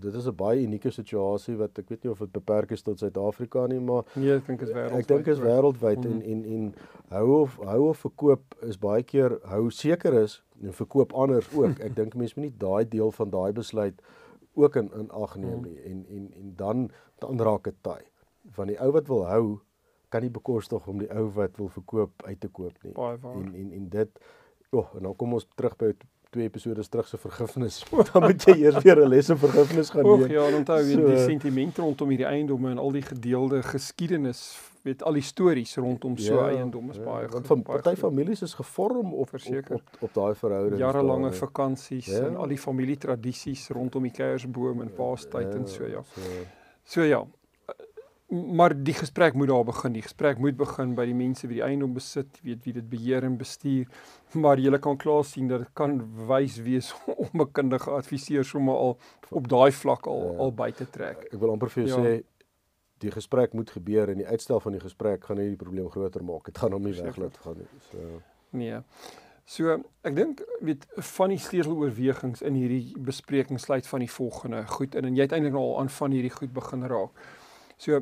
dit 0.00 0.14
is 0.14 0.26
'n 0.26 0.34
baie 0.34 0.62
unieke 0.62 0.90
situasie 0.90 1.56
wat 1.56 1.78
ek 1.78 1.88
weet 1.88 2.02
nie 2.04 2.10
of 2.10 2.18
dit 2.18 2.32
beperk 2.32 2.70
is 2.70 2.82
tot 2.82 2.98
Suid-Afrika 2.98 3.66
nie, 3.66 3.80
maar 3.80 4.04
nee, 4.14 4.34
ek 4.34 4.46
dink 4.46 4.60
is 4.60 4.72
wêreldwyd. 4.72 4.98
Ek 4.98 5.06
dink 5.06 5.26
is 5.26 5.38
wêreldwyd 5.38 6.04
en 6.04 6.22
en 6.22 6.44
en 6.44 6.74
hou 7.08 7.40
of 7.40 7.56
hou 7.56 7.88
of 7.88 7.98
verkoop 7.98 8.54
is 8.62 8.78
baie 8.78 9.02
keer 9.02 9.38
hou 9.42 9.70
seker 9.70 10.12
is 10.22 10.42
en 10.62 10.72
verkoop 10.72 11.12
anders 11.12 11.48
ook. 11.54 11.78
Ek 11.78 11.96
dink 11.96 12.14
mense 12.14 12.38
moet 12.38 12.48
nie 12.48 12.58
daai 12.58 12.88
deel 12.88 13.12
van 13.12 13.30
daai 13.30 13.52
besluit 13.52 14.00
ook 14.56 14.76
in 14.76 14.90
in 14.92 15.10
ag 15.10 15.36
neem 15.36 15.62
nie 15.62 15.80
en 15.82 16.04
en 16.08 16.32
en 16.40 16.54
dan 16.56 16.90
dan 17.18 17.40
raak 17.40 17.64
dit 17.64 17.76
taai. 17.80 18.02
Van 18.56 18.66
die 18.66 18.78
ou 18.80 18.90
wat 18.92 19.08
wil 19.12 19.26
hou 19.26 19.44
kan 20.08 20.22
nie 20.22 20.30
bekostig 20.30 20.86
om 20.86 20.98
die 20.98 21.10
ou 21.12 21.28
wat 21.36 21.56
wil 21.56 21.68
verkoop 21.68 22.22
uit 22.24 22.40
te 22.40 22.48
koop 22.48 22.82
nie. 22.82 22.94
En 22.94 23.54
en 23.54 23.72
en 23.72 23.88
dit 23.88 24.20
oh, 24.70 24.94
en 24.94 25.02
dan 25.02 25.16
kom 25.16 25.32
ons 25.32 25.48
terug 25.54 25.76
by 25.76 25.92
twee 26.36 26.46
episode 26.50 26.84
terug 26.88 27.08
se 27.08 27.18
vergifnis. 27.18 27.80
Dan 28.12 28.22
moet 28.28 28.44
jy 28.44 28.54
eers 28.66 28.82
weer 28.84 29.00
'n 29.00 29.08
les 29.08 29.28
in 29.32 29.38
vergifnis 29.40 29.90
gaan 29.90 30.04
neem. 30.04 30.30
ja, 30.30 30.44
en 30.50 30.54
onthou 30.60 30.82
So- 30.84 31.06
die 31.06 31.18
sentiment 31.24 31.78
rondom 31.78 32.08
hierdie 32.12 32.26
eiendomme 32.28 32.70
en 32.70 32.78
al 32.78 32.92
die 32.92 33.02
gedeelde 33.02 33.62
geskiedenis, 33.62 34.58
weet 34.86 35.02
al 35.02 35.12
die 35.18 35.22
stories 35.22 35.76
rondom 35.76 36.16
so 36.18 36.34
Ja, 36.34 36.48
eiendom 36.52 36.90
is 36.90 36.96
ja, 36.96 37.02
baie 37.02 37.26
want 37.28 37.46
van 37.46 37.62
baie 37.62 37.80
party 37.82 37.96
families 38.00 38.42
is 38.42 38.54
gevorm 38.54 39.12
op 39.14 39.18
op 39.20 39.28
Verseker. 39.28 39.74
op, 39.74 39.82
op 40.00 40.14
daai 40.14 40.34
verhoudings. 40.34 40.78
jarelange 40.78 41.32
vakansies 41.32 42.06
Ja. 42.06 42.26
en 42.26 42.36
al 42.36 42.46
die 42.46 42.58
familietradisies 42.58 43.68
rondom 43.68 44.02
die 44.02 44.12
kersboom 44.12 44.80
en 44.82 44.92
paastyd 44.92 45.54
en 45.54 45.66
so 45.68 45.84
ja. 45.86 46.02
So, 46.14 46.20
So 46.84 47.02
ja. 47.02 47.24
Maar 48.28 48.72
die 48.82 48.94
gesprek 48.94 49.34
moet 49.34 49.48
daar 49.48 49.64
begin. 49.64 49.92
Die 49.92 50.02
gesprek 50.02 50.38
moet 50.42 50.56
begin 50.58 50.94
by 50.98 51.04
die 51.06 51.14
mense 51.14 51.46
wie 51.46 51.60
die 51.60 51.62
eiendom 51.64 51.92
besit, 51.94 52.40
weet 52.42 52.64
wie 52.64 52.72
dit 52.74 52.88
beheer 52.90 53.22
en 53.24 53.36
bestuur. 53.38 53.86
Maar 54.34 54.58
jy 54.58 54.78
kan 54.82 54.96
klaar 54.98 55.24
sien 55.24 55.46
dat 55.48 55.58
dit 55.62 55.68
kan 55.78 56.00
wys 56.26 56.56
wees 56.58 56.88
om 57.24 57.40
'n 57.40 57.52
kundige 57.52 57.90
adviseur 57.90 58.44
sommer 58.44 58.74
al 58.74 58.98
op 59.30 59.48
daai 59.48 59.70
vlak 59.72 60.06
al 60.06 60.32
Ja. 60.32 60.38
al 60.38 60.52
by 60.52 60.70
te 60.72 60.90
trek. 60.90 61.28
ek 61.32 61.38
wil 61.40 61.50
amper 61.52 61.68
vir 61.70 61.84
jou 61.86 62.02
Ja. 62.02 62.04
sê 62.18 62.22
die 62.98 63.10
gesprek 63.10 63.52
moet 63.52 63.70
gebeur 63.70 64.08
en 64.08 64.16
die 64.16 64.26
uitstel 64.26 64.60
van 64.60 64.72
die 64.72 64.80
gesprek 64.80 65.24
gaan 65.24 65.36
net 65.36 65.46
die 65.48 65.56
probleem 65.64 65.88
groter 65.90 66.24
maak. 66.24 66.44
Dit 66.44 66.58
gaan 66.58 66.72
hom 66.72 66.82
nie 66.82 66.94
weglaat 66.94 67.36
gaan 67.36 67.56
nie. 67.58 67.66
So 67.90 67.98
Nee. 68.52 68.80
So 69.44 69.78
ek 70.02 70.14
dink 70.16 70.42
weet 70.60 70.86
van 70.96 71.28
die 71.28 71.38
sleuteloorwegings 71.38 72.42
in 72.42 72.54
hierdie 72.54 72.98
bespreking 72.98 73.60
sluit 73.60 73.86
van 73.86 74.00
die 74.00 74.10
volgende 74.10 74.66
goed 74.66 74.94
in 74.94 75.04
en 75.04 75.14
jy 75.14 75.22
het 75.22 75.32
eintlik 75.32 75.54
al 75.54 75.78
aan 75.78 75.88
van 75.88 76.10
hierdie 76.10 76.30
goed 76.34 76.52
begin 76.52 76.82
raak. 76.82 77.10
So 77.76 78.00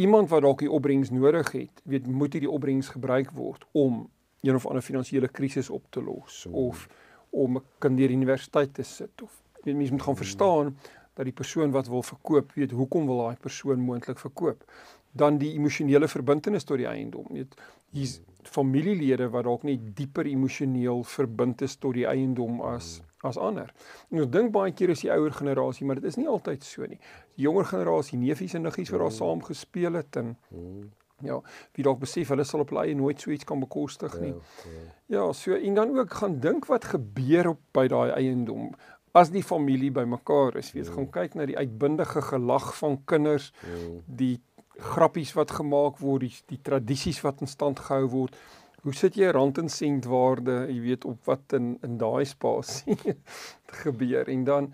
iemand 0.00 0.30
wat 0.32 0.42
dalk 0.42 0.62
die 0.64 0.70
opbrengs 0.70 1.10
nodig 1.12 1.52
het, 1.52 1.82
weet 1.84 2.06
moet 2.06 2.32
hierdie 2.32 2.50
opbrengs 2.50 2.88
gebruik 2.94 3.30
word 3.36 3.66
om 3.72 4.06
een 4.40 4.56
of 4.56 4.66
ander 4.66 4.82
finansiële 4.82 5.28
krisis 5.28 5.70
op 5.70 5.84
te 5.90 6.02
los 6.02 6.46
Mm. 6.48 6.54
of 6.54 6.88
om 7.30 7.56
'n 7.56 7.62
kind 7.78 7.96
deur 7.96 8.08
die 8.08 8.16
universiteit 8.16 8.74
te 8.74 8.82
sit 8.82 9.22
of 9.22 9.42
weet 9.62 9.76
mense 9.76 9.92
moet 9.92 10.02
gaan 10.02 10.16
verstaan 10.16 10.76
dat 11.14 11.24
die 11.24 11.34
persoon 11.34 11.70
wat 11.70 11.88
wil 11.88 12.02
verkoop, 12.02 12.52
weet 12.54 12.70
hoekom 12.70 13.06
wil 13.06 13.18
daai 13.18 13.36
persoon 13.36 13.80
moontlik 13.80 14.18
verkoop. 14.18 14.64
Dan 15.12 15.38
die 15.38 15.52
emosionele 15.52 16.08
verbintenis 16.08 16.64
tot 16.64 16.76
die 16.76 16.86
eiendom. 16.86 17.26
Weet 17.30 17.54
hier's 17.90 18.20
familielede 18.42 19.28
wat 19.28 19.44
dalk 19.44 19.62
net 19.62 19.96
dieper 19.96 20.26
emosioneel 20.26 21.02
verbind 21.04 21.62
is 21.62 21.76
tot 21.76 21.94
die 21.94 22.06
eiendom 22.06 22.60
as 22.60 23.00
as 23.22 23.36
ander. 23.38 23.72
En 24.10 24.22
ons 24.24 24.30
dink 24.30 24.52
baie 24.52 24.72
keer 24.72 24.90
is 24.94 25.02
die 25.04 25.10
ouer 25.12 25.32
generasie, 25.32 25.86
maar 25.86 26.00
dit 26.00 26.04
is 26.04 26.16
nie 26.16 26.28
altyd 26.28 26.64
so 26.64 26.86
nie. 26.88 26.98
Die 27.36 27.44
jonger 27.44 27.64
generasie, 27.64 28.18
neefies 28.18 28.54
en 28.54 28.62
niggies 28.68 28.90
wat 28.94 29.00
daar 29.04 29.12
saam 29.12 29.42
gespeel 29.44 29.98
het 30.00 30.16
en 30.16 30.36
mm, 30.48 30.86
ja, 31.26 31.40
wie 31.76 31.84
dalk 31.84 32.00
besef 32.00 32.28
hulle 32.32 32.44
sal 32.48 32.64
op 32.64 32.70
hulle 32.72 32.86
eie 32.88 32.96
nooit 32.96 33.20
so 33.20 33.30
iets 33.30 33.44
kan 33.44 33.60
bekostig 33.60 34.14
ja, 34.16 34.20
nie. 34.20 34.34
ja. 34.64 34.86
Ja, 35.16 35.32
so 35.36 35.52
en 35.54 35.74
dan 35.74 35.92
ook 35.98 36.14
gaan 36.22 36.38
dink 36.40 36.66
wat 36.70 36.84
gebeur 36.94 37.52
op 37.52 37.60
by 37.76 37.86
daai 37.92 38.10
eiendom 38.16 38.70
as 39.12 39.32
die 39.34 39.42
familie 39.42 39.90
bymekaar 39.90 40.56
is. 40.60 40.70
Weet, 40.72 40.88
gaan 40.94 41.08
kyk 41.10 41.34
na 41.34 41.46
die 41.50 41.58
uitbundige 41.58 42.22
gelag 42.22 42.70
van 42.78 43.00
kinders, 43.10 43.50
Mm, 43.66 43.96
die 44.06 44.36
grappies 44.80 45.32
wat 45.36 45.50
gemaak 45.50 45.98
word, 45.98 46.20
die, 46.20 46.34
die 46.54 46.60
tradisies 46.62 47.20
wat 47.20 47.42
in 47.44 47.50
stand 47.50 47.82
gehou 47.84 48.06
word. 48.08 48.36
Hoe 48.82 48.94
sit 48.94 49.14
jy 49.20 49.30
rand 49.36 49.58
en 49.58 49.68
sent 49.68 50.04
waarde, 50.08 50.66
jy 50.72 50.80
weet 50.80 51.04
op 51.04 51.24
wat 51.28 51.52
in 51.58 51.74
in 51.84 51.98
daai 52.00 52.24
spasie 52.24 52.96
gebeur? 53.82 54.28
En 54.28 54.44
dan 54.44 54.70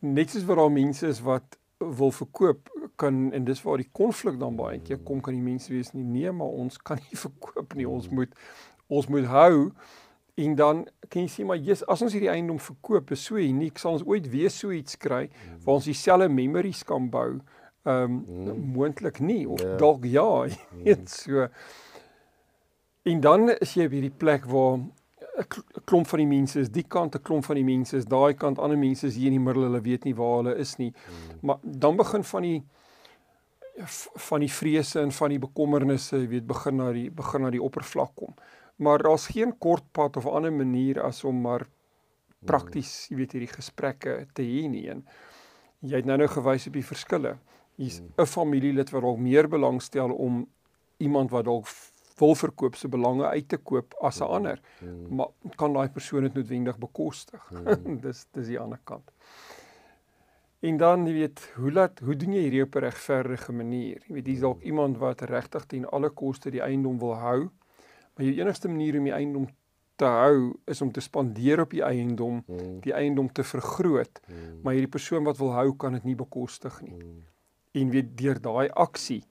net 0.00 0.30
soos 0.30 0.44
wat 0.44 0.56
daar 0.60 0.72
mense 0.72 1.06
is 1.08 1.20
wat 1.24 1.56
wil 1.78 2.12
verkoop 2.14 2.68
kan 3.00 3.32
en 3.34 3.44
dis 3.48 3.62
waar 3.64 3.80
die 3.80 3.88
konflik 3.92 4.36
dan 4.38 4.54
baie 4.56 4.78
keer 4.84 5.00
kom 5.02 5.20
kan 5.24 5.34
die 5.34 5.42
mense 5.42 5.72
wees 5.72 5.88
nie 5.96 6.04
nee 6.04 6.30
maar 6.30 6.52
ons 6.62 6.76
kan 6.78 7.00
nie 7.08 7.18
verkoop 7.26 7.74
nie 7.74 7.88
ons 7.88 8.08
moet 8.12 8.34
ons 8.92 9.08
moet 9.08 9.24
hou. 9.32 9.72
En 10.40 10.54
dan 10.56 10.84
kan 11.08 11.22
jy 11.24 11.28
sê 11.32 11.44
maar 11.48 11.56
Jesus 11.60 11.86
as 11.92 12.02
ons 12.04 12.12
hierdie 12.12 12.30
eiendom 12.32 12.60
verkoop 12.60 13.10
is 13.16 13.24
so 13.24 13.36
uniek 13.40 13.80
sal 13.80 13.96
ons 13.98 14.04
ooit 14.08 14.28
weer 14.32 14.52
so 14.52 14.72
iets 14.72 14.96
kry 15.00 15.26
waar 15.64 15.78
ons 15.80 15.88
dieselfde 15.88 16.28
memories 16.32 16.84
kan 16.88 17.08
bou? 17.12 17.40
Ehm 17.88 18.20
um, 18.28 18.60
moontlik 18.76 19.18
nie 19.20 19.42
of 19.48 19.60
Ja. 19.64 19.76
dalk 19.80 20.04
ja 20.06 20.28
jy 20.48 20.84
weet 20.84 21.08
so 21.10 21.48
en 23.02 23.20
dan 23.20 23.48
is 23.60 23.74
jy 23.74 23.86
op 23.86 23.90
hierdie 23.96 24.16
plek 24.18 24.44
waar 24.44 24.78
'n 24.78 24.92
kl- 25.48 25.64
'n 25.76 25.84
klomp 25.84 26.06
van 26.06 26.18
die 26.18 26.26
mense 26.26 26.60
is. 26.60 26.68
Die 26.68 26.82
kant 26.88 27.14
'n 27.14 27.22
klomp 27.22 27.44
van 27.44 27.56
die 27.56 27.64
mense 27.64 27.96
is 27.96 28.04
daai 28.04 28.34
kant 28.34 28.58
ander 28.58 28.78
mense 28.78 29.06
is 29.06 29.16
hier 29.16 29.26
in 29.26 29.38
die 29.38 29.44
middel. 29.46 29.62
Hulle 29.62 29.80
weet 29.80 30.04
nie 30.04 30.14
waar 30.14 30.36
hulle 30.36 30.56
is 30.56 30.76
nie. 30.76 30.92
Maar 31.40 31.58
dan 31.62 31.96
begin 31.96 32.24
van 32.24 32.42
die 32.42 32.62
van 34.28 34.40
die 34.40 34.52
vrese 34.52 35.00
en 35.00 35.12
van 35.12 35.30
die 35.30 35.38
bekommernisse 35.38 36.16
jy 36.16 36.28
weet 36.28 36.46
begin 36.46 36.76
na 36.76 36.92
die 36.92 37.10
begin 37.10 37.42
na 37.42 37.50
die 37.50 37.62
oppervlak 37.62 38.14
kom. 38.14 38.34
Maar 38.76 38.98
daar's 39.02 39.26
geen 39.26 39.58
kort 39.58 39.84
pad 39.92 40.16
of 40.16 40.24
'n 40.24 40.28
ander 40.36 40.52
manier 40.52 41.02
as 41.02 41.24
om 41.24 41.40
maar 41.40 41.66
prakties 42.44 43.08
jy 43.08 43.16
weet 43.16 43.32
hierdie 43.32 43.54
gesprekke 43.54 44.26
te 44.34 44.42
hê 44.42 44.68
nie. 44.68 44.88
En 44.90 45.04
jy 45.80 45.96
het 45.96 46.04
nou 46.04 46.16
nou 46.18 46.28
gewys 46.28 46.66
op 46.66 46.72
die 46.72 46.84
verskille. 46.84 47.38
Hier's 47.76 48.00
'n 48.18 48.26
familielid 48.26 48.90
wat 48.90 49.02
dalk 49.02 49.18
meer 49.18 49.48
belangstel 49.48 50.10
om 50.12 50.46
iemand 50.98 51.30
wat 51.30 51.44
dalk 51.44 51.66
wil 52.22 52.36
verkoop 52.38 52.78
se 52.78 52.88
belange 52.88 53.26
uit 53.26 53.48
te 53.48 53.58
koop 53.58 53.96
as 54.00 54.20
'n 54.20 54.30
ander. 54.38 54.60
mm, 54.80 55.16
maar 55.16 55.28
kan 55.56 55.72
daai 55.72 55.88
persoon 55.88 56.28
dit 56.28 56.34
noodwendig 56.34 56.78
bekostig? 56.78 57.50
Dis 58.04 58.26
dis 58.32 58.46
die 58.46 58.58
ander 58.58 58.80
kant. 58.84 59.10
En 60.62 60.76
dan 60.76 61.06
jy 61.06 61.12
weet 61.12 61.40
hoe 61.56 61.72
laat 61.72 61.98
hoe 61.98 62.16
doen 62.16 62.32
jy 62.32 62.42
hierdie 62.46 62.62
op 62.62 62.76
'n 62.76 62.84
regverdige 62.88 63.52
manier? 63.52 63.98
Jy 64.06 64.14
weet 64.14 64.26
hier's 64.26 64.40
dalk 64.40 64.62
iemand 64.62 64.98
wat 64.98 65.20
regtig 65.20 65.66
teen 65.66 65.86
alle 65.86 66.10
koste 66.10 66.50
die 66.50 66.62
eiendom 66.62 66.98
wil 66.98 67.14
hou 67.14 67.50
maar 68.14 68.26
jou 68.26 68.36
enigste 68.36 68.68
manier 68.68 68.98
om 68.98 69.08
die 69.08 69.14
eiendom 69.14 69.48
te 69.96 70.08
hou 70.08 70.52
is 70.70 70.80
om 70.82 70.92
te 70.92 71.00
spandeer 71.04 71.62
op 71.62 71.72
die 71.72 71.82
eiendom 71.84 72.42
mm, 72.46 72.78
die 72.84 72.94
eiendom 72.96 73.28
te 73.32 73.44
vergroot. 73.44 74.20
Mm, 74.26 74.62
maar 74.62 74.76
hierdie 74.76 74.90
persoon 74.90 75.24
wat 75.28 75.38
wil 75.40 75.52
hou 75.56 75.68
kan 75.76 75.96
dit 75.98 76.08
nie 76.10 76.18
bekostig 76.18 76.80
nie. 76.82 76.96
Mm. 76.96 77.20
en 77.72 77.88
weet 77.88 78.08
deur 78.20 78.36
daai 78.40 78.68
aksie 78.68 79.22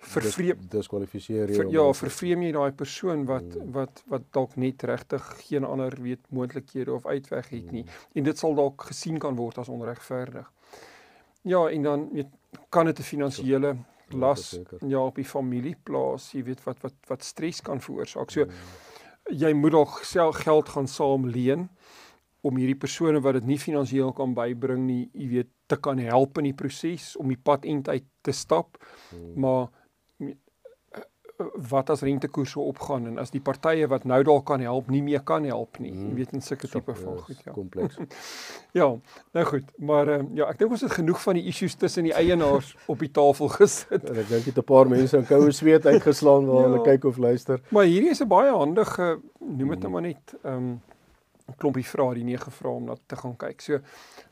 vervreem 0.00 0.56
Dis- 0.60 0.68
diskwalifiseer 0.68 1.48
jy 1.50 1.54
ver, 1.56 1.70
ja 1.70 1.92
vervreem 1.92 2.42
jy 2.42 2.52
daai 2.52 2.72
persoon 2.72 3.24
wat 3.26 3.54
Mm. 3.56 3.72
wat 3.72 4.02
wat 4.06 4.22
dalk 4.32 4.56
net 4.56 4.82
regtig 4.82 5.22
geen 5.48 5.64
ander 5.64 5.96
weet 6.02 6.20
moontlikhede 6.30 6.92
of 6.92 7.06
uitweg 7.06 7.48
het 7.50 7.70
nie. 7.72 7.84
En 8.14 8.22
dit 8.24 8.38
sal 8.38 8.54
dalk 8.54 8.82
gesien 8.82 9.18
kan 9.18 9.36
word 9.36 9.58
as 9.58 9.68
onregverdig. 9.68 10.50
Ja 11.42 11.66
en 11.68 11.82
dan 11.82 12.08
weet 12.12 12.28
kan 12.70 12.86
dit 12.86 12.98
'n 12.98 13.02
finansiële 13.02 13.76
Ja, 14.10 14.16
las 14.18 14.58
ja 14.86 14.98
op 14.98 15.14
die 15.14 15.24
familie 15.24 15.76
plaas 15.82 16.32
jy 16.32 16.42
weet 16.44 16.64
wat 16.64 16.80
wat 16.80 16.94
wat 17.08 17.22
stres 17.24 17.60
kan 17.60 17.80
veroorsaak. 17.80 18.30
So 18.30 18.44
Mm, 18.44 18.50
jy 19.36 19.52
moet 19.52 19.72
dalk 19.72 20.00
self 20.04 20.36
geld 20.36 20.68
gaan 20.68 20.88
saam 20.88 21.26
leen 21.28 21.68
om 22.42 22.56
hierdie 22.56 22.74
persone 22.78 23.20
wat 23.20 23.34
dit 23.34 23.44
nie 23.46 23.58
finansiëel 23.58 24.12
kan 24.12 24.34
bybring 24.34 24.86
nie, 24.86 25.10
jy 25.12 25.28
weet, 25.28 25.46
te 25.66 25.76
kan 25.76 25.98
help 25.98 26.38
in 26.38 26.44
die 26.44 26.54
proses 26.54 27.16
om 27.16 27.28
die 27.28 27.36
pad 27.36 27.64
uit 27.66 28.04
te 28.22 28.32
stap. 28.32 28.78
mm, 29.12 29.40
Maar 29.40 29.68
wat 31.70 31.90
as 31.90 32.00
rentekoerse 32.02 32.60
opgaan 32.60 33.06
en 33.06 33.18
as 33.18 33.30
die 33.30 33.40
partye 33.40 33.86
wat 33.88 34.04
nou 34.04 34.22
dalk 34.22 34.44
kan 34.46 34.60
help 34.60 34.88
nie 34.90 35.02
meer 35.02 35.20
kan 35.22 35.44
help 35.44 35.78
nie. 35.78 35.90
Jy 35.92 35.96
Mm. 36.08 36.14
weet 36.14 36.32
in 36.32 36.40
sulke 36.42 36.68
tipe 36.68 36.92
ja, 36.92 36.98
van 36.98 37.14
is 37.14 37.20
goed 37.22 37.42
ja. 37.44 37.52
Kompleks. 37.52 37.96
Ja, 38.72 38.94
nou 39.32 39.44
goed, 39.46 39.64
maar 39.78 40.08
uh, 40.08 40.22
ja, 40.34 40.46
ek 40.48 40.58
dink 40.58 40.70
ons 40.70 40.80
het 40.80 40.92
genoeg 40.92 41.22
van 41.22 41.34
die 41.34 41.44
issues 41.50 41.74
tussen 41.74 42.04
die 42.04 42.12
eienaars 42.14 42.76
op 42.86 42.98
die 42.98 43.10
tafel 43.10 43.48
gesit. 43.58 44.04
En 44.10 44.16
ek 44.16 44.28
dink 44.28 44.44
dit 44.44 44.58
'n 44.58 44.62
paar 44.64 44.88
mense 44.88 45.16
in 45.16 45.26
koue 45.26 45.50
sweet 45.52 45.86
uitgeslaan 45.86 46.46
waar 46.46 46.62
Ja. 46.62 46.68
hulle 46.68 46.82
kyk 46.84 47.04
of 47.04 47.16
luister. 47.16 47.60
Maar 47.70 47.84
hierdie 47.84 48.10
is 48.10 48.20
'n 48.22 48.28
baie 48.28 48.50
handige 48.52 49.18
noem 49.40 49.68
dit 49.70 49.80
nou 49.80 49.90
maar 49.92 50.02
net 50.02 50.34
ehm 50.44 50.54
um, 50.56 50.80
klompie 51.58 51.84
vrae, 51.84 52.14
die 52.14 52.24
nege 52.24 52.50
vrae 52.50 52.72
om 52.72 52.84
na 52.84 52.94
te 53.06 53.16
gaan 53.16 53.36
kyk. 53.36 53.60
So 53.60 53.78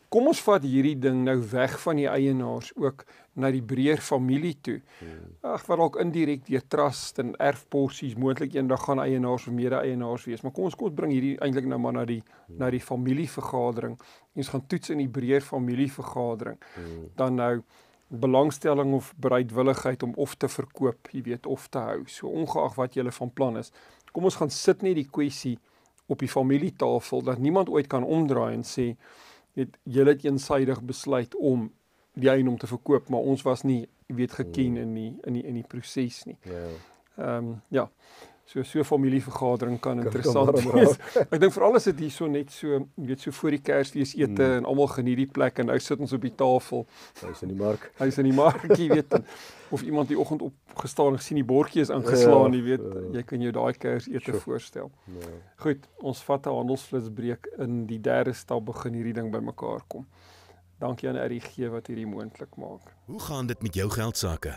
kom 0.08 0.28
ons 0.30 0.40
vat 0.46 0.64
hierdie 0.64 0.96
ding 0.96 1.24
nou 1.26 1.36
weg 1.50 1.74
van 1.82 1.98
die 2.00 2.08
eienaars 2.08 2.70
ook 2.76 3.04
na 3.38 3.50
die 3.54 3.62
breër 3.62 4.00
familie 4.02 4.54
toe. 4.64 4.78
Ag, 5.46 5.66
wat 5.68 5.78
dalk 5.78 5.98
indirek 6.02 6.46
deur 6.48 6.64
trust 6.68 7.20
en 7.22 7.34
erfporsies 7.36 8.16
moontlik 8.18 8.56
eendag 8.56 8.82
gaan 8.86 9.02
eienaars 9.04 9.46
of 9.46 9.54
mede-eienaars 9.54 10.24
wees. 10.30 10.42
Maar 10.42 10.54
kom 10.56 10.70
ons 10.70 10.78
kom 10.78 10.88
ons 10.88 10.96
bring 10.96 11.12
hierdie 11.12 11.36
eintlik 11.44 11.68
nou 11.70 11.78
maar 11.82 11.98
na 12.00 12.06
die 12.08 12.22
na 12.48 12.70
die 12.74 12.82
familievergadering. 12.82 13.98
Ons 14.34 14.50
gaan 14.54 14.64
toets 14.66 14.94
in 14.94 15.04
die 15.04 15.12
breër 15.12 15.44
familievergadering. 15.44 16.58
Mm, 16.76 17.04
Dan 17.20 17.38
nou 17.38 17.52
belangstelling 18.08 18.94
of 18.96 19.12
bereidwilligheid 19.20 20.02
om 20.02 20.14
of 20.16 20.34
te 20.34 20.48
verkoop, 20.48 21.10
jy 21.12 21.22
weet, 21.22 21.46
of 21.46 21.68
te 21.68 21.78
hou. 21.78 22.02
So 22.08 22.32
ongeag 22.32 22.78
wat 22.80 22.96
jy 22.96 23.04
van 23.12 23.32
plan 23.32 23.58
is. 23.60 23.72
Kom 24.12 24.24
ons 24.24 24.38
gaan 24.40 24.50
sit 24.50 24.82
net 24.82 24.96
die 24.96 25.08
kwessie 25.10 25.58
op 26.08 26.18
die 26.24 26.28
familietafel 26.28 27.22
dat 27.22 27.38
niemand 27.38 27.68
ooit 27.68 27.86
kan 27.86 28.04
omdraai 28.04 28.54
en 28.54 28.64
sê 28.64 28.94
weet 29.58 29.78
julle 29.82 30.14
het 30.14 30.24
eensaidig 30.24 30.82
besluit 30.86 31.34
om 31.36 31.68
die 32.18 32.30
eiendom 32.30 32.58
te 32.58 32.66
verkoop, 32.70 33.08
maar 33.08 33.20
ons 33.20 33.42
was 33.46 33.62
nie 33.66 33.88
weet 34.06 34.32
geken 34.38 34.76
in 34.76 34.94
die 34.94 35.12
in 35.22 35.38
die 35.38 35.44
in 35.44 35.58
die 35.58 35.66
proses 35.66 36.24
nie. 36.28 36.38
Ja. 36.42 36.66
Ehm 37.18 37.48
um, 37.48 37.54
ja. 37.74 37.88
So 38.48 38.62
so 38.64 38.80
familievergadering 38.82 39.76
kan 39.80 39.98
Kan 39.98 40.06
interessant 40.06 40.54
kan 40.56 40.72
wees. 40.72 40.94
Ek 41.32 41.34
dink 41.42 41.52
veral 41.52 41.74
as 41.76 41.84
dit 41.84 41.98
hier 42.00 42.10
so 42.14 42.26
net 42.32 42.48
so, 42.50 42.78
jy 42.96 43.06
weet, 43.10 43.20
so 43.20 43.30
voor 43.36 43.50
die 43.50 43.60
Kersfees 43.60 44.14
ete 44.16 44.40
Mm. 44.46 44.54
en 44.62 44.64
almal 44.70 44.88
geniet 44.88 45.18
die 45.20 45.26
plek 45.28 45.58
en 45.60 45.66
nou 45.68 45.76
sit 45.78 46.00
ons 46.00 46.12
op 46.16 46.22
die 46.24 46.32
tafel. 46.34 46.86
Hy's 47.20 47.42
in 47.44 47.48
die 47.52 47.58
mark. 47.58 47.90
Hy's 48.00 48.16
in 48.22 48.24
die 48.24 48.32
markie, 48.32 48.88
weet 48.88 49.12
en, 49.18 49.26
of 49.76 49.82
iemand 49.84 50.08
die 50.08 50.16
oggend 50.18 50.40
opgestaan 50.46 51.12
en 51.12 51.18
gesien 51.20 51.36
die 51.42 51.44
bordjie 51.44 51.82
is 51.84 51.90
ingeslaan, 51.92 52.54
jy 52.56 52.62
weet, 52.70 52.80
ja. 52.80 53.02
jy 53.18 53.22
kan 53.22 53.40
jou 53.44 53.52
daai 53.52 53.74
Kersete 53.76 54.24
Sure. 54.32 54.40
voorstel. 54.46 54.90
Ja. 55.18 55.28
Goed, 55.66 55.84
ons 56.00 56.22
vat 56.24 56.46
'n 56.48 56.56
handelsflitsbreek 56.56 57.50
in 57.58 57.84
die 57.86 58.00
derde 58.00 58.32
stap 58.32 58.64
begin 58.64 58.94
hierdie 58.94 59.12
ding 59.20 59.28
bymekaar 59.30 59.84
kom. 59.88 60.06
Dankie 60.80 61.08
aan 61.10 61.16
RGG 61.20 61.68
wat 61.68 61.86
hierdie 61.92 62.06
moontlik 62.06 62.56
maak. 62.56 62.80
Hoe 63.06 63.20
gaan 63.20 63.46
dit 63.46 63.60
met 63.62 63.74
jou 63.74 63.90
geld 63.90 64.16
sake? 64.16 64.56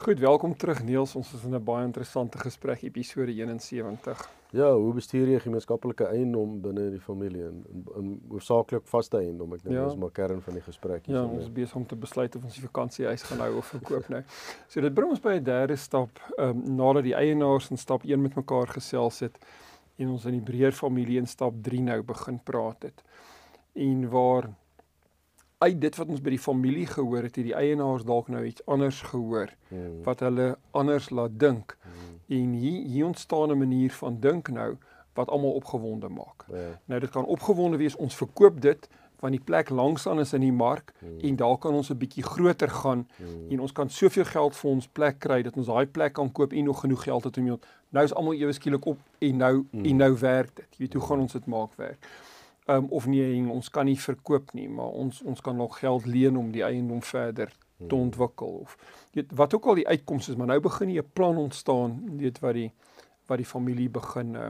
Goed, 0.00 0.18
welkom 0.18 0.56
terug 0.56 0.78
Niels. 0.84 1.14
Ons 1.14 1.32
is 1.34 1.42
in 1.44 1.54
'n 1.54 1.64
baie 1.64 1.84
interessante 1.84 2.38
gesprek 2.38 2.82
episode 2.82 3.32
71. 3.32 4.30
Ja, 4.50 4.72
hoe 4.74 4.94
bestuur 4.94 5.26
jy 5.28 5.38
gemeenskaplike 5.40 6.04
eiendom 6.04 6.60
binne 6.60 6.90
die 6.90 7.00
familie 7.00 7.44
en 7.44 7.64
in, 7.72 7.84
in 7.96 8.20
hoofsaaklik 8.28 8.86
vaste 8.88 9.16
eiendom? 9.18 9.52
Ek 9.54 9.62
dink 9.62 9.74
Ja. 9.74 9.84
dis 9.84 9.96
maar 9.96 10.10
kern 10.10 10.40
van 10.40 10.54
die 10.54 10.62
gesprek 10.62 11.06
hier. 11.06 11.16
Ja, 11.16 11.24
ons 11.24 11.42
is 11.42 11.52
besig 11.52 11.76
om 11.76 11.86
te 11.86 11.96
besluit 11.96 12.36
of 12.36 12.44
ons 12.44 12.54
die 12.54 12.62
vakansiehuis 12.68 13.22
gaan 13.22 13.38
hou 13.38 13.56
of 13.56 13.66
verkoop 13.66 14.08
nou. 14.08 14.22
So 14.68 14.80
dit 14.80 14.94
bring 14.94 15.10
ons 15.10 15.20
by 15.20 15.34
'n 15.34 15.44
derde 15.44 15.76
stap, 15.76 16.08
ehm 16.38 16.48
um, 16.48 16.76
nadat 16.76 17.02
die 17.02 17.14
eienaars 17.14 17.70
in 17.70 17.76
stap 17.76 18.02
1 18.04 18.22
met 18.22 18.34
mekaar 18.34 18.66
gesels 18.68 19.20
het 19.20 19.38
en 19.98 20.08
ons 20.08 20.24
in 20.24 20.32
die 20.32 20.52
breër 20.52 20.72
familie 20.72 21.18
in 21.18 21.26
stap 21.26 21.52
3 21.62 21.82
nou 21.82 22.02
begin 22.02 22.40
praat 22.42 22.82
het. 22.82 23.02
En 23.74 24.08
waar 24.08 24.50
uit 25.60 25.80
dit 25.80 25.96
wat 26.00 26.08
ons 26.08 26.20
by 26.24 26.30
die 26.30 26.38
familie 26.40 26.86
gehoor 26.88 27.22
het, 27.26 27.36
het 27.36 27.44
die 27.44 27.54
eienaars 27.54 28.04
dalk 28.08 28.28
nou 28.32 28.44
iets 28.48 28.62
anders 28.66 29.00
gehoor 29.12 29.48
Hmm. 29.68 30.02
wat 30.06 30.20
hulle 30.20 30.56
anders 30.70 31.10
laat 31.10 31.30
dink. 31.38 31.76
Hmm. 31.82 32.36
En 32.38 32.52
hier 32.52 32.86
hier 32.86 33.04
ontstaan 33.06 33.50
'n 33.50 33.58
manier 33.58 33.92
van 33.92 34.16
dink 34.20 34.48
nou 34.48 34.76
wat 35.14 35.28
almal 35.28 35.50
opgewonde 35.52 36.08
maak. 36.08 36.44
Ja. 36.52 36.80
Nou 36.84 37.00
dit 37.00 37.10
kan 37.10 37.24
opgewonde 37.24 37.76
wees 37.76 37.96
ons 37.96 38.16
verkoop 38.16 38.60
dit 38.60 38.88
want 39.20 39.32
die 39.32 39.42
plek 39.44 39.68
langs 39.70 40.06
aan 40.06 40.20
is 40.20 40.32
in 40.32 40.40
die 40.40 40.52
mark 40.52 40.92
Hmm. 40.98 41.18
en 41.20 41.36
daar 41.36 41.58
kan 41.58 41.74
ons 41.74 41.90
'n 41.90 41.96
bietjie 41.98 42.22
groter 42.22 42.70
gaan 42.70 43.08
Hmm. 43.16 43.50
en 43.50 43.60
ons 43.60 43.72
kan 43.72 43.90
soveel 43.90 44.24
geld 44.24 44.56
vir 44.56 44.70
ons 44.70 44.86
plek 44.88 45.18
kry 45.18 45.42
dat 45.42 45.56
ons 45.56 45.66
daai 45.66 45.86
plek 45.86 46.12
kan 46.12 46.32
koop 46.32 46.52
en 46.52 46.64
nog 46.64 46.80
genoeg 46.80 47.02
geld 47.02 47.24
het 47.24 47.36
om 47.38 47.46
jou 47.46 47.58
nou 47.90 48.04
is 48.04 48.14
almal 48.14 48.32
ewe 48.34 48.52
skielik 48.52 48.84
op 48.86 48.98
en 49.18 49.36
nou 49.36 49.64
Mm. 49.70 49.84
en 49.84 49.96
nou 49.96 50.16
werk 50.18 50.56
dit. 50.56 50.66
Jy 50.70 50.78
weet 50.78 50.92
hoe 50.92 51.02
gaan 51.02 51.20
ons 51.20 51.32
dit 51.32 51.46
maak 51.46 51.74
werk? 51.76 52.06
Um, 52.68 52.86
of 52.90 53.06
nee, 53.06 53.48
ons 53.50 53.70
kan 53.70 53.84
nie 53.84 53.98
verkoop 54.00 54.52
nie, 54.52 54.68
maar 54.68 54.86
ons 54.86 55.22
ons 55.22 55.40
kan 55.40 55.56
nog 55.56 55.78
geld 55.78 56.06
leen 56.06 56.36
om 56.36 56.50
die 56.52 56.62
eiendom 56.62 57.02
verder 57.02 57.48
te 57.88 57.94
Hmm. 57.94 58.00
ontwikkel 58.00 58.46
of 58.48 58.76
weet 59.12 59.32
wat 59.34 59.54
ook 59.54 59.64
al 59.66 59.74
die 59.74 59.88
uitkomste 59.88 60.30
is, 60.32 60.36
maar 60.36 60.46
nou 60.46 60.60
begin 60.60 60.88
hier 60.88 61.02
'n 61.02 61.10
plan 61.12 61.36
ontstaan, 61.36 62.16
weet 62.18 62.38
wat 62.40 62.54
die 62.54 62.72
wat 63.26 63.36
die 63.38 63.46
familie 63.46 63.88
begin 63.88 64.34
uh, 64.34 64.48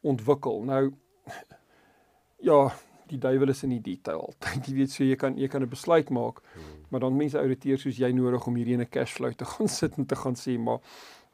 ontwikkel. 0.00 0.62
Nou 0.64 0.92
ja, 2.48 2.72
die 3.06 3.18
duiwel 3.18 3.48
is 3.48 3.62
in 3.62 3.74
die 3.74 3.80
detail 3.80 4.20
altyd. 4.26 4.66
Jy 4.68 4.74
weet 4.74 4.90
so 4.94 5.04
jy 5.04 5.16
kan 5.16 5.36
jy 5.38 5.48
kan 5.48 5.62
'n 5.62 5.68
besluit 5.68 6.10
maak, 6.10 6.40
Hmm. 6.54 6.62
maar 6.88 7.00
dan 7.00 7.16
mense 7.16 7.38
ouditeurs 7.38 7.82
soos 7.82 7.96
jy 7.98 8.10
nodig 8.12 8.46
om 8.46 8.54
hierdie 8.56 8.74
in 8.74 8.80
'n 8.80 8.88
cashflow 8.88 9.32
te 9.32 9.44
gaan 9.52 9.68
sit 9.68 9.96
en 9.98 10.06
te 10.06 10.16
gaan 10.16 10.34
sê 10.34 10.58
maar 10.58 10.78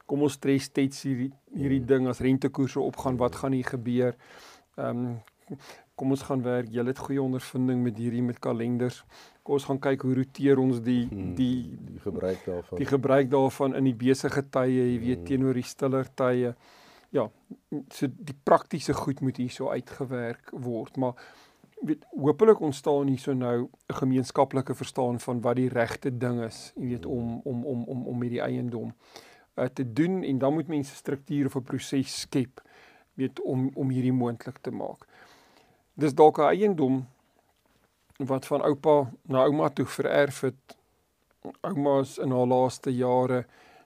kom 0.06 0.22
ons 0.22 0.32
stres 0.32 0.68
tets 0.68 1.02
hierdie 1.02 1.32
hierdie 1.54 1.80
Mm. 1.80 1.86
ding 1.86 2.06
as 2.08 2.20
rentekoerse 2.20 2.80
opgaan, 2.80 3.16
wat 3.16 3.34
gaan 3.36 3.52
hier 3.52 3.64
gebeur? 3.64 4.14
Ehm 4.76 4.88
um, 5.06 5.22
kom 5.94 6.10
ons 6.10 6.22
gaan 6.22 6.42
werk. 6.42 6.68
Jy 6.74 6.84
het 6.84 6.98
goeie 6.98 7.22
ondervinding 7.22 7.82
met 7.82 7.96
hierdie 7.96 8.22
met 8.22 8.38
kalenders. 8.38 9.04
Kom 9.42 9.54
ons 9.54 9.64
gaan 9.64 9.78
kyk 9.78 10.02
hoe 10.02 10.14
roteer 10.14 10.58
ons 10.58 10.80
die 10.82 11.06
Hmm. 11.08 11.34
die 11.34 11.78
die 11.86 12.00
gebruik 12.00 12.44
daarvan. 12.44 12.78
die 12.78 12.86
gebruik 12.86 13.30
daarvan 13.30 13.74
in 13.74 13.84
die 13.84 13.94
besige 13.94 14.42
tye, 14.50 14.92
jy 14.92 14.98
weet 15.00 15.18
Mm. 15.18 15.24
teenoor 15.24 15.54
die 15.54 15.62
stiller 15.62 16.06
tye. 16.14 16.54
Ja, 17.10 17.30
so 17.90 18.06
die 18.08 18.34
praktiese 18.44 18.92
goed 18.92 19.20
moet 19.20 19.36
hierso 19.36 19.68
uitgewerk 19.70 20.50
word, 20.52 20.96
maar 20.96 21.14
weet 21.82 22.04
hopelik 22.10 22.60
ontstaan 22.60 23.06
hierso 23.06 23.32
nou 23.32 23.62
'n 23.88 23.94
gemeenskaplike 23.94 24.74
verstaan 24.74 25.20
van 25.20 25.40
wat 25.40 25.56
die 25.56 25.68
regte 25.68 26.10
ding 26.18 26.40
is, 26.44 26.72
jy 26.76 26.88
weet 26.88 27.06
om 27.06 27.40
om 27.44 27.64
om 27.64 27.84
om 27.84 28.06
om 28.06 28.18
met 28.18 28.30
die 28.30 28.40
eiendom 28.42 28.92
uh, 29.58 29.64
te 29.64 29.92
doen 29.92 30.22
en 30.24 30.38
dan 30.38 30.52
moet 30.54 30.68
mense 30.68 30.94
struktuur 30.94 31.46
of 31.46 31.54
'n 31.56 31.62
proses 31.62 32.20
skep 32.20 32.60
weet 33.16 33.40
om 33.42 33.70
om 33.74 33.90
hierdie 33.90 34.12
moontlik 34.12 34.58
te 34.62 34.70
maak. 34.70 35.06
Dis 35.94 36.14
dalk 36.14 36.38
'n 36.38 36.50
eiendom 36.52 37.06
wat 38.18 38.46
van 38.46 38.62
oupa 38.62 39.10
na 39.28 39.44
ouma 39.44 39.68
toe 39.68 39.86
vererf 39.86 40.40
het. 40.40 40.76
Ouma's 41.62 42.18
in 42.18 42.30
haar 42.30 42.46
laaste 42.46 42.90
jare 42.94 43.44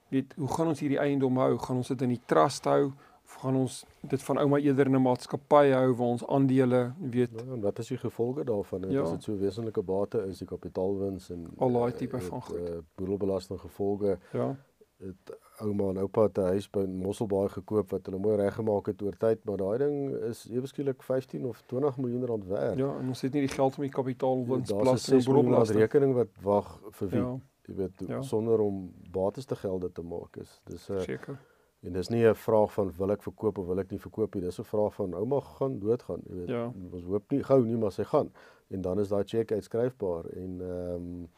weet 0.09 0.33
hoe 0.37 0.47
gaan 0.47 0.67
ons 0.67 0.79
hierdie 0.79 0.99
eiendom 0.99 1.37
hou? 1.37 1.57
Gaan 1.57 1.77
ons 1.77 1.87
dit 1.87 2.01
in 2.01 2.09
die 2.09 2.21
trust 2.25 2.65
hou 2.65 2.91
of 3.25 3.33
gaan 3.43 3.55
ons 3.55 3.85
dit 4.09 4.23
van 4.23 4.37
ouma 4.37 4.57
eerder 4.57 4.85
in 4.89 4.95
'n 4.95 5.01
maatskappy 5.01 5.69
hou 5.71 5.93
waar 5.95 6.07
ons 6.07 6.25
aandele 6.27 6.91
weet 6.99 7.29
Ja, 7.31 7.53
en 7.53 7.61
wat 7.61 7.79
is 7.79 7.87
die 7.87 7.97
gevolge 7.97 8.43
daarvan? 8.43 8.83
En 8.83 8.91
Ja. 8.91 9.01
As 9.01 9.11
dit 9.11 9.23
so 9.23 9.37
wesenlike 9.37 9.81
bate 9.81 10.25
is, 10.27 10.37
die 10.37 10.47
kapitaalwins 10.47 11.29
en 11.29 11.47
Al 11.57 11.71
daai 11.71 11.91
eh, 11.91 11.97
tipe 11.97 12.19
van 12.19 12.41
goed. 12.41 12.55
eh, 12.55 12.73
boedelbelasting 12.95 13.59
gevolge. 13.59 14.17
ja 14.33 14.55
Het 14.97 15.37
ouma 15.61 15.89
en 15.89 15.97
oupa 15.97 16.23
het 16.23 16.37
'n 16.37 16.41
huis 16.41 16.69
by 16.69 16.85
Mosselbaai 16.85 17.49
gekoop 17.49 17.91
wat 17.91 18.05
hulle 18.05 18.19
mooi 18.19 18.35
reggemaak 18.37 18.85
het 18.85 19.01
oor 19.01 19.17
tyd, 19.17 19.45
maar 19.45 19.57
daai 19.57 19.77
ding 19.77 20.15
is 20.29 20.47
ewe 20.49 20.67
skielik 20.67 21.03
15 21.03 21.45
of 21.45 21.61
20 21.67 21.97
miljoen 21.97 22.25
rand 22.25 22.45
werd. 22.45 22.77
ja 22.77 22.97
en 22.99 23.07
ons 23.07 23.21
het 23.21 23.33
nie 23.33 23.41
die 23.47 23.55
geld 23.55 23.75
om 23.77 23.83
die 23.83 23.91
en 23.91 24.65
6 24.99 25.27
miljoen 25.27 25.53
rand 25.53 25.67
boedelbelasting. 25.67 25.79
rekening 25.79 26.13
wat 26.13 26.27
wag 26.41 26.79
vir 26.91 27.07
wie? 27.09 27.19
Ja, 27.19 27.37
Jy 27.67 27.75
weet, 27.75 28.07
Ja. 28.07 28.21
sonder 28.21 28.59
om 28.59 28.91
bates 29.11 29.45
te 29.45 29.55
gelde 29.55 29.91
te 29.91 30.01
maak 30.01 30.35
is. 30.37 30.61
Dis 30.65 30.89
'n 30.89 30.99
seker. 30.99 31.39
En 31.83 31.93
dis 31.93 32.09
nie 32.09 32.25
'n 32.27 32.35
vraag 32.35 32.73
van 32.73 32.91
wil 32.97 33.11
ek 33.11 33.21
verkoop 33.23 33.57
of 33.57 33.65
wil 33.65 33.79
ek 33.79 33.89
nie 33.91 33.99
verkoop 33.99 34.33
nie. 34.35 34.43
Dis 34.43 34.59
'n 34.59 34.63
vraag 34.63 34.93
van 34.93 35.13
ouma 35.13 35.39
gaan 35.39 35.79
doodgaan, 35.79 36.21
jy 36.29 36.35
weet. 36.35 36.47
Ja. 36.47 36.71
Ons 36.91 37.03
hoop 37.03 37.31
nie 37.31 37.43
gou 37.43 37.63
nie, 37.65 37.77
maar 37.77 37.91
sy 37.91 38.03
gaan. 38.03 38.31
En 38.69 38.81
dan 38.81 38.99
is 38.99 39.07
daai 39.09 39.23
cheque 39.25 39.55
uitskryfbaar 39.55 40.25
en 40.25 40.61
ehm 40.61 40.95
um, 40.95 41.29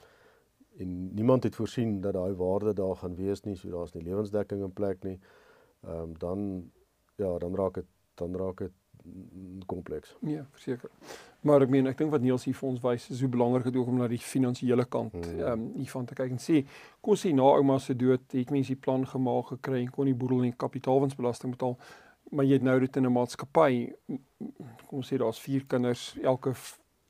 en 0.78 1.14
niemand 1.14 1.44
het 1.44 1.56
voorsien 1.56 2.02
dat 2.02 2.14
daai 2.14 2.34
waarde 2.34 2.74
daar 2.74 2.96
gaan 2.96 3.16
wees 3.16 3.42
nie, 3.42 3.56
so 3.56 3.70
daar's 3.70 3.94
nie 3.94 4.04
lewensdekking 4.04 4.64
in 4.64 4.74
plek 4.74 5.04
nie. 5.04 5.20
Ehm 5.84 6.00
um, 6.02 6.18
dan 6.18 6.72
ja, 7.16 7.38
dan 7.38 7.56
raak 7.56 7.74
dit 7.74 7.86
dan 8.14 8.36
raak 8.36 8.58
dit 8.58 8.72
mm, 9.04 9.66
kompleks. 9.66 10.16
Ja, 10.20 10.48
verseker. 10.52 10.90
Maar 11.42 11.62
ek 11.62 11.70
meen 11.70 11.88
ek 11.88 11.98
dink 11.98 12.12
wat 12.12 12.22
Niels 12.22 12.46
hier 12.48 12.56
vir 12.56 12.70
ons 12.70 12.82
wys 12.82 13.10
is 13.10 13.20
hoe 13.20 13.30
belangrik 13.30 13.64
dit 13.64 13.76
ook 13.76 13.88
om 13.88 13.98
na 13.98 14.08
die 14.08 14.22
finansiële 14.22 14.86
kant 14.86 15.14
Hmm. 15.14 15.40
ehm 15.40 15.52
um, 15.52 15.72
hiervan 15.76 16.06
te 16.06 16.16
kyk 16.16 16.32
en 16.32 16.40
sê 16.40 16.64
ons 17.02 17.26
sê 17.26 17.34
na 17.34 17.44
ouma 17.44 17.80
se 17.80 17.96
dood 17.96 18.32
het 18.32 18.52
mense 18.52 18.74
die 18.74 18.80
plan 18.80 19.06
gemaak 19.08 19.48
gekry 19.48 19.82
en 19.82 19.92
kon 19.92 20.06
die 20.06 20.16
boedel 20.16 20.44
en 20.44 20.56
kapitaalwinsbelasting 20.56 21.52
betaal 21.52 21.78
maar 22.32 22.46
jy 22.46 22.54
het 22.54 22.64
nou 22.64 22.80
dit 22.80 22.98
in 22.98 23.06
'n 23.06 23.14
maatskappy 23.14 23.94
kom 24.88 24.98
ons 24.98 25.14
sê 25.14 25.18
daar's 25.18 25.40
vier 25.40 25.66
kinders 25.68 26.18
elke 26.24 26.54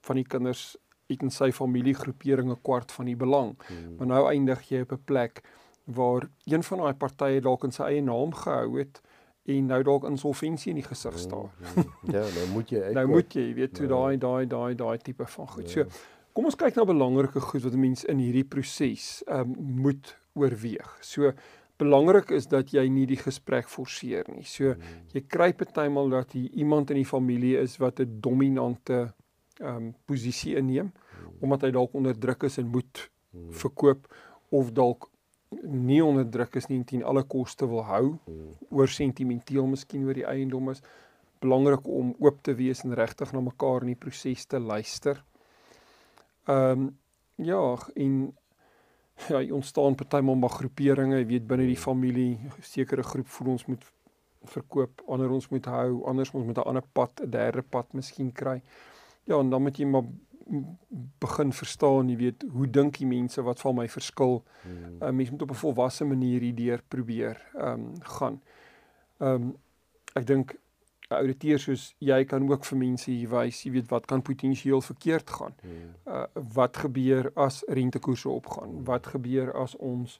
van 0.01 0.15
die 0.15 0.27
kinders 0.27 0.77
het 1.09 1.21
in 1.21 1.29
sy 1.31 1.51
familiegroepering 1.51 2.49
'n 2.51 2.61
kwart 2.61 2.91
van 2.91 3.05
die 3.05 3.15
belang 3.15 3.55
Hmm. 3.67 3.95
maar 3.97 4.07
nou 4.07 4.29
eindig 4.29 4.61
jy 4.69 4.81
op 4.81 4.91
'n 4.91 5.01
plek 5.05 5.41
waar 5.85 6.29
een 6.45 6.63
van 6.63 6.77
daai 6.77 6.93
partye 6.93 7.41
dalk 7.41 7.63
in 7.63 7.71
sy 7.71 7.83
eie 7.83 8.01
naam 8.01 8.31
gehou 8.33 8.77
het 8.79 9.01
en 9.45 9.65
nou 9.67 9.83
dalk 9.83 10.03
insolventie 10.03 10.69
in 10.69 10.75
die 10.75 10.87
gesig 10.87 11.19
staan 11.19 11.49
Mm, 11.59 11.83
mm. 12.03 12.11
Ja, 12.13 12.19
nou 12.21 12.47
moet 12.53 12.69
jy 12.69 12.77
uitkoop. 12.87 12.93
Nou 12.93 13.07
moet 13.07 13.33
jy 13.33 13.53
weet 13.53 13.77
hoe 13.77 13.87
Ja. 13.87 13.93
daai 13.95 14.17
daai 14.17 14.45
daai 14.47 14.75
daai 14.75 14.97
tipe 14.97 15.25
van 15.25 15.47
goed. 15.47 15.69
So 15.69 15.79
Ja. 15.79 15.85
kom 16.33 16.45
ons 16.45 16.55
kyk 16.55 16.75
na 16.75 16.85
belangrike 16.85 17.39
goed 17.41 17.61
wat 17.63 17.73
'n 17.73 17.79
mens 17.79 18.03
in 18.05 18.17
hierdie 18.17 18.43
proses 18.45 19.23
ehm 19.27 19.39
um, 19.39 19.55
moet 19.81 20.17
oorweeg. 20.35 20.97
So 21.01 21.31
belangrik 21.77 22.29
is 22.31 22.47
dat 22.47 22.71
jy 22.71 22.87
nie 22.89 23.05
die 23.05 23.17
gesprek 23.17 23.67
forceer 23.67 24.23
nie. 24.33 24.43
So 24.43 24.63
Mm, 24.63 24.81
jy 25.13 25.21
kry 25.27 25.53
partymal 25.53 26.09
dat 26.09 26.31
hier 26.31 26.49
iemand 26.51 26.89
in 26.89 26.95
die 26.95 27.05
familie 27.05 27.57
is 27.59 27.77
wat 27.77 27.99
'n 27.99 28.19
dominante 28.21 29.13
ehm 29.63 29.75
um, 29.75 29.89
posisie 30.05 30.57
inneem 30.59 30.91
omdat 31.39 31.61
hy 31.67 31.71
dalk 31.71 31.93
onder 31.95 32.17
druk 32.19 32.43
is 32.43 32.57
en 32.59 32.67
moet 32.67 33.09
mm, 33.31 33.51
verkoop 33.63 34.07
of 34.49 34.71
dalk 34.71 35.09
nie 35.63 36.01
onder 36.03 36.25
druk 36.29 36.55
is 36.59 36.67
nie 36.67 36.77
en 36.81 36.85
teen 36.89 37.03
alle 37.03 37.23
koste 37.23 37.67
wil 37.69 37.83
hou 37.87 38.05
mm, 38.11 38.51
oor 38.69 38.91
sentimenteel 38.91 39.67
miskien 39.69 40.05
oor 40.07 40.19
die 40.19 40.27
eiendom 40.27 40.69
is 40.73 40.83
belangrik 41.43 41.87
om 41.87 42.13
oop 42.23 42.39
te 42.43 42.55
wees 42.59 42.83
en 42.85 42.95
regtig 42.97 43.33
na 43.33 43.41
mekaar 43.43 43.83
in 43.83 43.93
die 43.93 43.99
proses 44.05 44.45
te 44.47 44.59
luister. 44.59 45.23
Ehm 46.47 46.87
um, 46.87 46.91
ja, 47.35 47.63
en 47.95 48.13
ja, 49.33 49.41
ontstaan 49.55 49.95
partymal 49.95 50.37
maar 50.37 50.53
groeperinge, 50.53 51.17
jy 51.17 51.25
weet 51.31 51.47
binne 51.49 51.65
die 51.67 51.79
familie, 51.79 52.37
'n 52.37 52.65
sekere 52.67 53.03
groep 53.03 53.27
voel 53.35 53.53
ons 53.55 53.65
moet 53.71 53.83
verkoop, 54.53 55.01
ander 55.07 55.31
ons 55.31 55.49
moet 55.49 55.65
hou, 55.65 56.03
anders 56.09 56.33
ons 56.33 56.45
moet 56.45 56.57
'n 56.57 56.67
ander 56.69 56.85
pad, 56.93 57.23
'n 57.23 57.29
derde 57.29 57.61
pad 57.61 57.93
miskien 57.93 58.31
kry. 58.31 58.61
Ja, 59.23 59.39
en 59.39 59.49
dan 59.49 59.61
moet 59.61 59.77
jy 59.77 59.85
maar 59.85 60.03
begin 61.19 61.53
verstaan, 61.53 62.09
jy 62.09 62.17
weet, 62.19 62.43
hoe 62.51 62.67
dink 62.69 62.97
die 62.99 63.07
mense 63.07 63.41
wat 63.41 63.61
van 63.63 63.77
my 63.77 63.85
verskil? 63.89 64.41
Hmm. 64.63 64.97
Uh, 64.99 65.11
mense 65.15 65.31
moet 65.31 65.41
op 65.41 65.51
'n 65.51 65.61
volwasse 65.61 66.05
manier 66.05 66.41
hierdeur 66.41 66.81
probeer 66.87 67.39
ehm 67.53 67.79
um, 67.79 68.01
gaan. 68.01 68.41
Ehm 69.17 69.33
um, 69.33 69.55
ek 70.13 70.27
dink 70.27 70.55
'n 71.09 71.15
ouditeur 71.15 71.59
soos 71.59 71.95
jy 71.99 72.23
kan 72.25 72.49
ook 72.49 72.65
vir 72.65 72.77
mense 72.77 73.11
hier 73.11 73.29
wys, 73.29 73.63
jy 73.63 73.71
weet 73.71 73.89
wat 73.89 74.05
kan 74.05 74.21
potensieel 74.21 74.81
verkeerd 74.81 75.29
gaan. 75.29 75.55
Hmm. 75.61 75.93
Uh 76.05 76.25
wat 76.53 76.77
gebeur 76.77 77.31
as 77.35 77.63
rentekoerse 77.67 78.29
opgaan? 78.29 78.69
Hmm. 78.69 78.83
Wat 78.83 79.07
gebeur 79.07 79.53
as 79.53 79.75
ons 79.75 80.19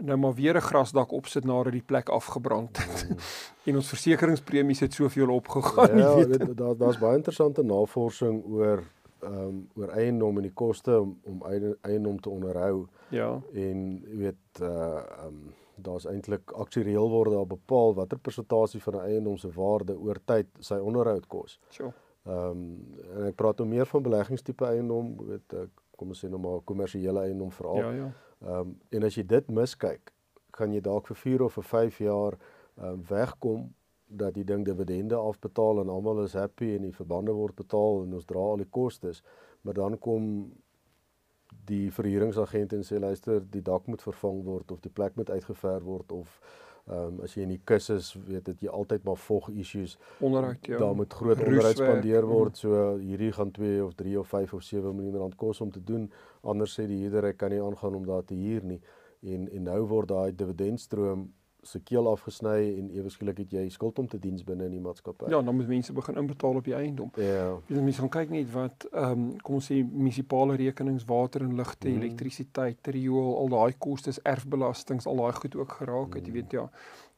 nou 0.00 0.18
maar 0.18 0.34
weer 0.34 0.56
'n 0.56 0.60
grasdak 0.60 1.12
opsit 1.12 1.44
nadat 1.44 1.72
die 1.72 1.82
plek 1.82 2.08
afgebrand 2.08 2.76
het. 2.76 3.06
Hmm. 3.06 3.16
en 3.66 3.74
ons 3.74 3.88
versekeringspremies 3.88 4.80
het 4.80 4.94
soveel 4.94 5.28
opgegaan, 5.28 5.98
ja, 5.98 6.16
jy 6.18 6.26
weet. 6.26 6.56
Daar 6.56 6.76
daar's 6.76 6.98
baie 6.98 7.16
interessante 7.16 7.62
navorsing 7.62 8.44
oor 8.44 8.82
ehm 9.20 9.34
um, 9.34 9.68
oor 9.74 9.88
eiendom 9.88 10.36
en 10.36 10.42
die 10.42 10.54
koste 10.54 11.00
om 11.00 11.18
om 11.22 11.42
eiendom 11.80 12.20
te 12.20 12.30
onderhou. 12.30 12.86
Ja. 13.08 13.40
En 13.52 14.02
jy 14.06 14.16
weet 14.16 14.60
uh 14.60 14.68
ehm 14.68 15.26
um, 15.26 15.54
daar's 15.76 16.06
eintlik 16.06 16.50
aktuariël 16.50 17.08
word 17.10 17.32
daar 17.32 17.46
bepaal 17.46 17.94
watter 17.94 18.18
persentasie 18.18 18.82
van 18.82 18.94
'n 18.94 19.00
eiendom 19.00 19.36
se 19.36 19.50
waarde 19.52 19.98
oor 19.98 20.18
tyd 20.24 20.46
sy 20.58 20.74
onderhoud 20.74 21.26
kos. 21.26 21.60
Sjoe. 21.70 21.92
Ehm 22.26 22.50
um, 22.50 22.98
en 23.16 23.24
ek 23.26 23.34
praat 23.34 23.58
nou 23.58 23.68
meer 23.68 23.86
van 23.86 24.02
beleggingstipe 24.02 24.64
eiendom, 24.64 25.16
weet 25.26 25.52
ek, 25.52 25.70
kom 25.96 26.08
ons 26.08 26.24
sê 26.24 26.28
nou 26.28 26.40
maar 26.40 26.60
kommersiële 26.64 27.20
eiendom 27.20 27.52
veral. 27.52 27.76
Ja, 27.76 27.90
ja. 27.90 28.12
Ehm 28.44 28.58
um, 28.58 28.76
en 28.90 29.08
as 29.08 29.16
jy 29.16 29.24
dit 29.26 29.48
miskyk, 29.48 30.12
kan 30.50 30.72
jy 30.72 30.80
dalk 30.80 31.08
vir 31.08 31.16
4 31.16 31.42
of 31.42 31.56
vir 31.58 31.68
5 31.72 31.98
jaar 32.04 32.36
ehm 32.36 32.92
um, 32.92 33.02
wegkom 33.08 33.66
dat 34.06 34.34
die 34.34 34.44
ding 34.44 34.64
dividende 34.64 35.16
afbetaal 35.16 35.80
en 35.80 35.88
almal 35.88 36.22
is 36.22 36.36
happy 36.38 36.74
en 36.76 36.82
die 36.86 36.94
verbande 36.94 37.32
word 37.32 37.56
betaal 37.56 38.04
en 38.04 38.14
ons 38.14 38.24
dra 38.24 38.38
al 38.38 38.62
die 38.62 38.70
kostes, 38.70 39.22
maar 39.62 39.74
dan 39.74 39.98
kom 39.98 40.52
die 41.66 41.90
verhuuringsagent 41.92 42.72
en 42.72 42.84
sê 42.86 43.00
luister 43.02 43.42
die 43.50 43.62
dak 43.62 43.86
moet 43.90 44.02
vervang 44.02 44.44
word 44.44 44.70
of 44.70 44.80
die 44.84 44.92
plek 44.92 45.16
moet 45.16 45.30
uitgever 45.30 45.82
word 45.82 46.12
of 46.12 46.38
ehm 46.86 47.06
um, 47.06 47.20
as 47.26 47.32
jy 47.34 47.42
in 47.42 47.50
die 47.50 47.62
kus 47.66 47.88
is 47.90 48.12
weet 48.28 48.44
dit 48.46 48.60
jy 48.66 48.70
altyd 48.70 49.02
maar 49.04 49.16
vog 49.18 49.48
issues. 49.50 49.96
Onderhoud 50.22 50.68
ja. 50.70 50.78
Daar 50.78 50.94
moet 50.94 51.12
groot 51.12 51.40
onderhoud 51.42 51.80
spandeer 51.80 52.26
word 52.26 52.52
mm. 52.52 52.60
so 52.60 52.98
hierdie 53.00 53.32
gaan 53.32 53.50
2 53.50 53.80
of 53.84 53.96
3 53.98 54.18
of 54.20 54.28
5 54.28 54.54
of 54.54 54.62
7 54.62 54.94
miljoen 54.94 55.16
rand 55.22 55.34
kos 55.34 55.60
om 55.60 55.70
te 55.70 55.82
doen. 55.82 56.06
Anders 56.42 56.78
sê 56.78 56.86
die 56.86 57.00
huurder 57.00 57.26
ek 57.32 57.40
kan 57.42 57.50
nie 57.50 57.62
aangaan 57.62 57.98
om 57.98 58.06
daar 58.06 58.22
te 58.24 58.38
huur 58.38 58.62
nie. 58.64 58.78
En 59.22 59.48
en 59.50 59.66
nou 59.66 59.80
word 59.90 60.08
daai 60.14 60.36
dividendstroom 60.36 61.26
se 61.66 61.80
keel 61.84 62.08
afgesny 62.10 62.56
en 62.78 62.90
ewe 62.94 63.10
skielik 63.12 63.38
het 63.44 63.54
jy 63.58 63.64
skuld 63.74 63.98
om 63.98 64.08
te 64.08 64.18
diens 64.22 64.44
binne 64.46 64.68
in 64.68 64.76
die 64.76 64.82
maatskappy. 64.82 65.30
Ja, 65.32 65.42
dan 65.42 65.56
moet 65.56 65.68
mense 65.68 65.92
begin 65.96 66.20
inbetaal 66.22 66.60
op 66.60 66.68
die 66.68 66.74
eiendom. 66.74 67.10
Ja. 67.20 67.48
Jy 67.68 67.82
mense 67.84 68.04
gaan 68.04 68.12
kyk 68.18 68.34
net 68.34 68.52
wat 68.54 68.86
ehm 68.92 69.12
um, 69.12 69.24
kom 69.46 69.58
ons 69.58 69.70
sê 69.70 69.80
munisipale 69.84 70.56
rekenings, 70.60 71.04
water 71.08 71.44
en 71.46 71.56
ligte, 71.58 71.88
mm. 71.88 72.02
elektrisiteit, 72.02 72.92
riool, 72.96 73.34
al 73.40 73.52
daai 73.56 73.74
kostes, 73.78 74.22
erfbelastings, 74.22 75.06
al 75.10 75.22
daai 75.24 75.34
goed 75.40 75.58
ook 75.58 75.76
geraak 75.80 76.14
het, 76.14 76.22
mm. 76.22 76.30
jy 76.30 76.38
weet 76.40 76.56
ja. 76.60 76.68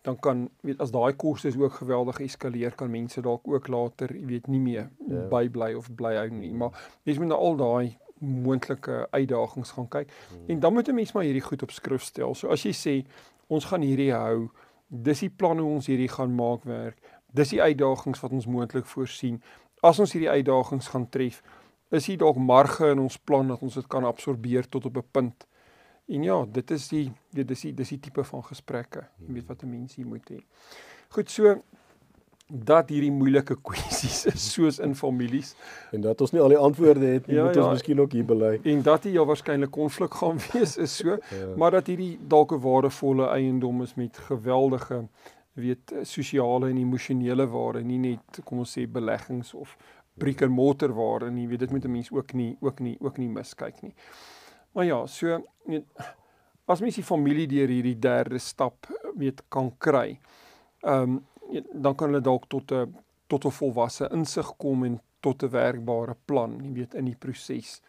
Dan 0.07 0.19
kan 0.23 0.49
weet 0.63 0.81
as 0.81 0.93
daai 0.95 1.13
kostes 1.19 1.57
ook 1.59 1.81
geweldig 1.81 2.21
eskaleer, 2.25 2.75
kan 2.79 2.91
mense 2.91 3.23
dalk 3.23 3.49
ook 3.49 3.69
later, 3.69 4.15
jy 4.17 4.27
weet, 4.27 4.47
nie 4.47 4.61
meer 4.63 4.91
ja. 5.09 5.25
bybly 5.33 5.75
of 5.75 5.91
bly 5.95 6.15
hou 6.17 6.29
nie. 6.33 6.53
Maar 6.55 6.77
jy 7.05 7.19
moet 7.19 7.35
na 7.35 7.41
al 7.49 7.59
daai 7.59 7.97
moontlike 8.19 9.07
uitdagings 9.11 9.71
gaan 9.71 9.89
kyk. 9.89 10.13
Hmm. 10.29 10.47
En 10.47 10.61
dan 10.61 10.73
moet 10.73 10.89
'n 10.89 10.95
mens 10.95 11.13
maar 11.13 11.23
hierdie 11.23 11.43
goed 11.43 11.63
op 11.63 11.71
skrif 11.71 12.03
stel. 12.03 12.35
So 12.35 12.49
as 12.49 12.63
jy 12.63 12.73
sê 12.73 13.07
ons 13.49 13.65
gaan 13.65 13.85
hierdie 13.85 14.13
hou. 14.13 14.49
Dis 14.89 15.21
die 15.25 15.31
plan 15.31 15.59
hoe 15.61 15.75
ons 15.79 15.89
hierdie 15.91 16.09
gaan 16.09 16.35
maak 16.37 16.65
werk. 16.69 17.01
Dis 17.35 17.53
die 17.53 17.63
uitdagings 17.63 18.21
wat 18.25 18.33
ons 18.33 18.47
moontlik 18.49 18.87
voorsien. 18.89 19.43
As 19.85 20.01
ons 20.01 20.13
hierdie 20.13 20.31
uitdagings 20.31 20.89
gaan 20.93 21.09
tref, 21.13 21.43
is 21.91 22.09
hier 22.09 22.19
dalk 22.21 22.37
marge 22.41 22.91
in 22.93 23.01
ons 23.01 23.19
plan 23.19 23.49
dat 23.49 23.63
ons 23.65 23.75
dit 23.75 23.87
kan 23.89 24.05
absorbeer 24.05 24.69
tot 24.69 24.87
op 24.89 24.97
'n 24.97 25.09
punt. 25.13 25.47
En 26.09 26.23
ja, 26.23 26.45
dit 26.45 26.71
is 26.71 26.89
die 26.89 27.13
dit 27.33 27.51
is 27.51 27.61
die 27.61 27.75
dis 27.75 27.89
die 27.89 28.01
tipe 28.01 28.25
van 28.25 28.43
gesprekke. 28.45 29.07
Jy 29.27 29.33
weet 29.33 29.47
wat 29.47 29.63
'n 29.63 29.71
mens 29.71 29.95
hier 29.95 30.07
moet 30.07 30.31
hê. 30.31 30.41
Goed, 31.09 31.31
so 31.31 31.63
dat 32.49 32.89
hierdie 32.89 33.13
moeilike 33.13 33.59
kwessies 33.61 34.25
is 34.27 34.45
soos 34.55 34.79
in 34.79 34.95
families 34.97 35.55
en 35.93 36.01
dat 36.01 36.21
ons 36.21 36.33
nie 36.33 36.41
al 36.41 36.49
die 36.49 36.61
antwoorde 36.61 37.07
het 37.07 37.27
nie, 37.27 37.37
ja, 37.37 37.45
moet 37.45 37.57
ons 37.57 37.67
ja, 37.67 37.73
miskien 37.77 38.01
ook 38.01 38.13
hier 38.13 38.25
bely. 38.25 38.55
En 38.65 38.83
dat 38.83 39.05
hier 39.05 39.19
ja 39.19 39.25
waarskynlik 39.29 39.71
konflik 39.71 40.15
gaan 40.15 40.41
wees 40.53 40.77
is 40.77 40.97
so, 40.97 41.19
ja. 41.19 41.51
maar 41.57 41.77
dat 41.77 41.87
hierdie 41.87 42.19
dalk 42.29 42.53
'n 42.53 42.61
waardevolle 42.65 43.29
eiendom 43.29 43.83
is 43.83 43.95
met 43.95 44.19
geweldige 44.19 45.09
weet 45.53 45.95
sosiale 46.03 46.69
en 46.71 46.77
emosionele 46.77 47.47
waarde, 47.47 47.83
nie 47.83 47.99
net 47.99 48.41
kom 48.45 48.59
ons 48.59 48.79
sê 48.79 48.87
beleggings 48.87 49.55
of 49.55 49.77
brick 50.19 50.43
and 50.43 50.53
mortar 50.53 50.93
waarde 50.95 51.31
nie. 51.31 51.49
Weet 51.49 51.59
dit 51.59 51.71
moet 51.71 51.85
'n 51.85 51.91
mens 51.91 52.11
ook 52.11 52.33
nie 52.33 52.57
ook 52.61 52.79
nie 52.81 52.97
ook 53.01 53.19
nie 53.19 53.29
miskyk 53.29 53.83
nie. 53.83 53.95
Maar 54.73 54.85
ja, 54.85 55.07
so 55.07 55.43
weet 55.65 55.85
as 56.65 56.81
mens 56.81 56.95
die 56.95 57.05
familie 57.05 57.47
deur 57.47 57.69
hierdie 57.69 57.99
derde 57.99 58.39
stap 58.39 58.87
weet 59.17 59.43
kan 59.49 59.75
kry. 59.79 60.21
Ehm 60.81 61.03
um, 61.03 61.27
dan 61.73 61.95
kan 61.95 62.11
hulle 62.11 62.25
dalk 62.25 62.49
tot 62.49 62.73
'n 62.73 62.95
tot 63.29 63.45
'n 63.45 63.51
volwasse 63.51 64.09
insig 64.13 64.57
kom 64.57 64.85
en 64.85 65.01
tot 65.21 65.43
'n 65.43 65.51
werkbare 65.51 66.17
plan, 66.25 66.61
jy 66.65 66.73
weet, 66.73 66.95
in 66.95 67.05
die 67.05 67.17
proses 67.17 67.81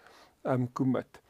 um 0.44 0.72
commit. 0.74 1.22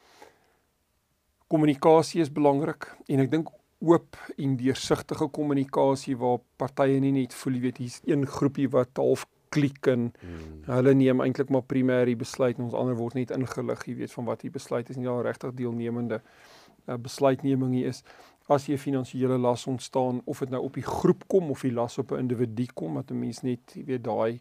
Kommunikasie 1.46 2.20
is 2.20 2.32
belangrik 2.32 2.96
en 3.08 3.20
ek 3.20 3.30
dink 3.30 3.48
oop 3.80 4.16
en 4.36 4.56
deursigtige 4.56 5.28
kommunikasie 5.28 6.16
waar 6.16 6.38
partye 6.56 7.00
nie 7.00 7.12
net 7.12 7.34
voel 7.34 7.56
jy 7.56 7.60
weet 7.60 7.78
hier's 7.78 8.00
een 8.04 8.26
groepie 8.26 8.68
wat 8.68 9.00
half 9.00 9.26
klik 9.50 9.86
en 9.90 10.12
hmm. 10.20 10.62
hulle 10.68 10.94
neem 10.94 11.20
eintlik 11.24 11.50
maar 11.50 11.64
primêr 11.66 12.06
die 12.06 12.16
besluit 12.16 12.58
en 12.58 12.68
ons 12.68 12.74
ander 12.74 12.94
word 12.98 13.16
net 13.18 13.32
ingelig, 13.34 13.86
jy 13.86 13.96
weet 14.02 14.12
van 14.12 14.28
wat 14.28 14.42
hier 14.42 14.54
besluit 14.54 14.90
is 14.90 15.00
nie 15.00 15.08
al 15.10 15.24
regtig 15.26 15.56
deelnemende 15.58 16.20
uh, 16.20 16.96
besluitneming 16.96 17.74
hier 17.74 17.90
is 17.90 18.04
as 18.50 18.66
jy 18.66 18.76
finansiële 18.82 19.36
las 19.38 19.66
ontstaan 19.70 20.20
of 20.24 20.40
dit 20.42 20.50
nou 20.50 20.64
op 20.66 20.74
die 20.74 20.86
groep 20.86 21.22
kom 21.30 21.52
of 21.54 21.62
die 21.62 21.72
las 21.72 21.98
op 22.02 22.10
'n 22.12 22.18
individu 22.26 22.66
kom 22.74 22.94
dat 22.94 23.10
'n 23.10 23.18
mens 23.18 23.42
net 23.42 23.76
weet 23.86 24.04
daai 24.04 24.40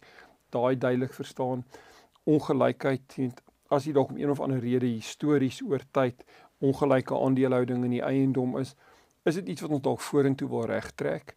daai 0.49 0.77
duidelik 0.77 1.13
verstaan. 1.13 1.63
Ongelykheid 2.23 3.17
as 3.69 3.85
jy 3.85 3.93
dalk 3.93 4.09
om 4.09 4.17
een 4.17 4.29
of 4.29 4.39
ander 4.39 4.59
rede 4.59 4.85
histories 4.85 5.61
oor 5.61 5.81
tyd 5.91 6.25
ongelyke 6.59 7.13
aandelehouding 7.13 7.83
in 7.83 7.91
die 7.91 8.01
eiendom 8.01 8.57
is 8.57 8.75
is 9.23 9.35
dit 9.35 9.47
iets 9.47 9.61
wat 9.61 9.71
ons 9.71 9.81
dalk 9.81 10.01
vorentoe 10.01 10.49
wil 10.49 10.65
regtrek. 10.65 11.35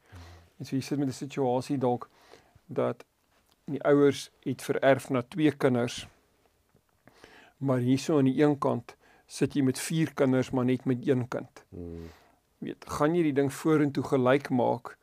En 0.59 0.65
so 0.65 0.77
jy 0.77 0.83
sit 0.83 0.99
met 0.99 1.09
'n 1.09 1.13
situasie 1.13 1.79
dalk 1.79 2.09
dat 2.67 3.05
die 3.65 3.83
ouers 3.83 4.31
het 4.41 4.63
vererf 4.63 5.11
na 5.11 5.23
twee 5.23 5.53
kinders 5.53 6.07
maar 7.59 7.79
hierso 7.79 8.19
aan 8.19 8.25
die 8.25 8.43
een 8.43 8.59
kant 8.59 8.97
sit 9.27 9.55
jy 9.55 9.63
met 9.63 9.79
vier 9.79 10.15
kinders 10.15 10.51
maar 10.51 10.65
net 10.65 10.85
met 10.85 11.07
een 11.07 11.29
kind. 11.29 11.65
Hmm 11.69 12.22
weet 12.63 12.89
gaan 12.99 13.17
jy 13.19 13.27
die 13.29 13.37
ding 13.43 13.53
vorentoe 13.53 14.05
gelyk 14.07 14.51
maak 14.55 14.97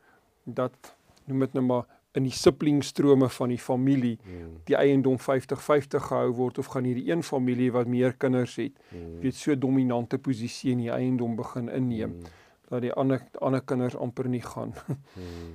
dat 0.45 0.93
noem 1.29 1.45
dit 1.45 1.57
nou 1.57 1.65
maar 1.65 1.87
in 2.17 2.25
die 2.25 2.33
siblingstrome 2.33 3.29
van 3.29 3.51
die 3.53 3.61
familie 3.61 4.15
hmm. 4.23 4.53
die 4.65 4.77
eiendom 4.79 5.19
50-50 5.21 6.07
gehou 6.07 6.31
word 6.39 6.57
of 6.61 6.71
gaan 6.73 6.87
hierdie 6.89 7.11
een 7.11 7.21
familie 7.23 7.69
wat 7.75 7.89
meer 7.91 8.15
kinders 8.17 8.55
het 8.57 8.73
hmm. 8.89 9.19
weet 9.23 9.37
so 9.37 9.55
dominante 9.55 10.17
posisie 10.17 10.73
in 10.73 10.81
die 10.85 10.93
eiendom 10.93 11.35
begin 11.37 11.69
inneem 11.69 12.15
hmm. 12.15 12.33
dat 12.71 12.83
die 12.87 12.93
ander 12.93 13.21
ander 13.45 13.61
kinders 13.61 13.97
amper 13.99 14.29
nie 14.31 14.41
gaan 14.45 14.73
hmm. 15.13 15.53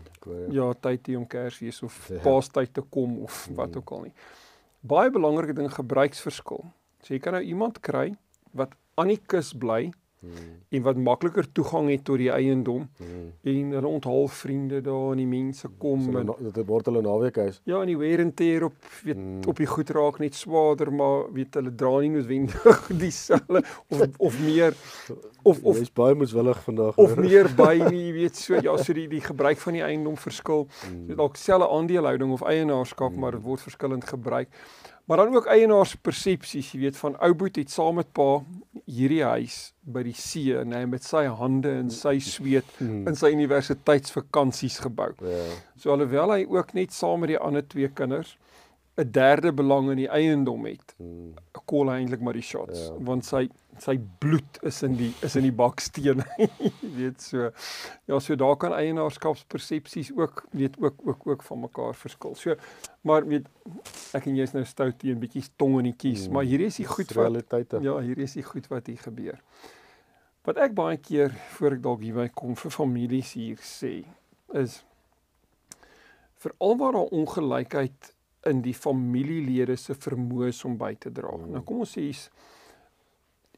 ja 0.58 0.70
tyd 0.86 1.10
om 1.18 1.26
Kersfees 1.26 1.82
of 1.82 1.98
ja. 2.08 2.22
Paastyd 2.22 2.74
te 2.74 2.86
kom 2.86 3.18
of 3.26 3.46
hmm. 3.46 3.58
wat 3.58 3.76
ook 3.80 3.96
al 3.96 4.06
nie 4.08 4.14
baie 4.94 5.10
belangrike 5.10 5.56
ding 5.58 5.72
gebruiksverskil 5.74 6.62
so 7.02 7.16
jy 7.16 7.20
kan 7.24 7.34
nou 7.34 7.42
iemand 7.42 7.82
kry 7.82 8.12
wat 8.54 8.78
aan 9.00 9.10
die 9.10 9.20
kus 9.26 9.50
bly 9.58 9.88
Hmm. 10.24 10.52
En 10.74 10.82
wat 10.82 10.96
makliker 10.96 11.46
toegang 11.52 11.90
het 11.90 12.04
tot 12.04 12.18
die 12.18 12.30
eiendom. 12.32 12.88
Hmm. 12.98 13.28
En 13.42 13.70
hulle 13.76 13.86
onthaal 13.86 14.28
vriende 14.28 14.80
daar 14.80 15.12
en 15.12 15.20
die 15.22 15.28
mense 15.28 15.68
kom 15.78 16.02
so, 16.02 16.18
en 16.18 16.32
dit 16.52 16.66
word 16.66 16.88
hulle 16.90 17.02
naweekhuis. 17.04 17.60
Ja, 17.68 17.80
en 17.80 17.92
die 17.92 17.98
wear 17.98 18.22
and 18.24 18.36
tear 18.36 18.64
op 18.70 18.74
weet 19.04 19.16
hmm. 19.16 19.40
op 19.48 19.60
die 19.62 19.68
goed 19.70 19.90
raak 19.94 20.18
net 20.18 20.34
swaarder, 20.34 20.92
maar 20.92 21.28
weet 21.32 21.54
hulle 21.60 21.74
dra 21.74 21.92
nie 22.00 22.14
noodwendig 22.16 22.86
dieselfde 23.04 23.62
of 23.88 24.18
of 24.18 24.40
meer 24.42 24.74
of 25.42 25.62
of 25.62 25.80
is 25.80 25.92
baie 25.92 26.16
moeswillig 26.18 26.62
vandag. 26.64 26.96
Of 26.98 27.16
meer 27.20 27.50
by 27.56 27.76
nie, 27.94 28.12
weet 28.16 28.36
so 28.40 28.58
ja, 28.58 28.76
so 28.80 28.96
die 28.96 29.06
die 29.12 29.22
gebruik 29.24 29.60
van 29.62 29.78
die 29.78 29.84
eiendom 29.84 30.16
verskil. 30.16 30.66
Hmm. 30.82 31.14
Dalk 31.14 31.36
selfe 31.40 31.68
aandelehouding 31.68 32.32
of 32.32 32.42
eienaarskap, 32.48 33.12
hmm. 33.12 33.20
maar 33.20 33.38
dit 33.38 33.46
word 33.46 33.62
verskillend 33.68 34.08
gebruik. 34.08 34.50
Maar 35.04 35.20
dan 35.20 35.34
ook 35.36 35.46
eienaarspersepsies, 35.52 36.70
jy 36.72 36.78
weet 36.86 36.96
van 36.96 37.16
ou 37.20 37.34
boet 37.36 37.58
het 37.60 37.72
saam 37.72 37.98
met 38.00 38.08
pa 38.16 38.38
hierdie 38.88 39.24
huis 39.24 39.58
by 39.84 40.00
die 40.06 40.16
see, 40.16 40.54
nê, 40.64 40.78
nee, 40.78 40.88
met 40.88 41.04
sy 41.04 41.26
hande 41.28 41.74
en 41.82 41.90
sy 41.92 42.14
sweet 42.24 42.70
hmm. 42.78 43.02
in 43.10 43.18
sy 43.18 43.28
universiteitsvakansies 43.34 44.78
gebou. 44.86 45.10
Ja. 45.20 45.42
So 45.80 45.92
alhoewel 45.92 46.32
hy 46.32 46.46
ook 46.48 46.72
net 46.78 46.96
saam 46.96 47.20
met 47.24 47.34
die 47.34 47.40
ander 47.40 47.66
twee 47.68 47.90
kinders 47.92 48.38
'n 48.96 49.10
derde 49.10 49.52
belang 49.52 49.90
in 49.90 49.96
die 49.96 50.08
eiendom 50.08 50.64
het, 50.66 50.94
Hmm. 50.98 51.34
call 51.66 51.88
hy 51.88 51.96
eintlik 52.04 52.20
maar 52.20 52.32
die 52.32 52.42
shots 52.42 52.86
Ja. 52.88 52.94
want 53.00 53.24
sy 53.24 53.48
sy 53.78 53.98
bloed 54.18 54.58
is 54.62 54.82
in 54.82 54.94
die 54.96 55.12
is 55.22 55.34
in 55.36 55.42
die 55.42 55.52
baksteen. 55.52 56.22
Jy 56.38 56.90
weet 56.96 57.20
so. 57.22 57.50
Ja, 58.06 58.18
so 58.20 58.36
daar 58.36 58.56
kan 58.56 58.72
eienaarskapspersepsies 58.72 60.12
ook 60.16 60.44
weet 60.52 60.76
ook 60.80 60.94
ook 61.04 61.26
ook 61.26 61.42
van 61.42 61.60
mekaar 61.60 61.94
verskil. 61.94 62.34
So 62.34 62.54
maar 63.02 63.26
weet 63.26 63.46
ek 64.12 64.26
en 64.26 64.36
jy 64.36 64.42
is 64.42 64.52
nou 64.52 64.64
stout 64.64 64.98
teen 64.98 65.18
bietjie 65.18 65.42
tong 65.56 65.78
in 65.78 65.84
die 65.84 65.96
kies, 65.96 66.24
Hmm. 66.26 66.34
maar 66.34 66.44
hierdie 66.44 66.66
is 66.66 66.76
die 66.76 66.86
goed 66.86 67.12
wat 67.12 67.24
realiteite. 67.26 67.80
Ja, 67.82 67.98
hier 67.98 68.18
is 68.18 68.32
die 68.34 68.42
goed 68.42 68.66
wat 68.68 68.86
hier 68.86 68.98
gebeur. 68.98 69.40
Wat 70.44 70.56
ek 70.56 70.74
baie 70.74 70.96
keer 70.98 71.30
voor 71.30 71.72
ek 71.72 71.82
dalk 71.82 72.00
hierby 72.00 72.28
kom 72.34 72.54
vir 72.54 72.70
families 72.70 73.32
hier 73.32 73.56
sê 73.56 74.04
is 74.54 74.84
veral 76.38 76.76
waar 76.76 76.92
daar 76.92 77.10
ongelykheid 77.10 78.13
in 78.46 78.62
die 78.62 78.74
familielede 78.74 79.76
se 79.76 79.94
vermoëns 79.94 80.64
om 80.64 80.76
by 80.76 80.94
te 80.94 81.12
dra. 81.12 81.32
Mm. 81.36 81.50
Nou 81.56 81.62
kom 81.62 81.82
ons 81.84 81.96
sê 81.96 82.06
hier's 82.06 82.28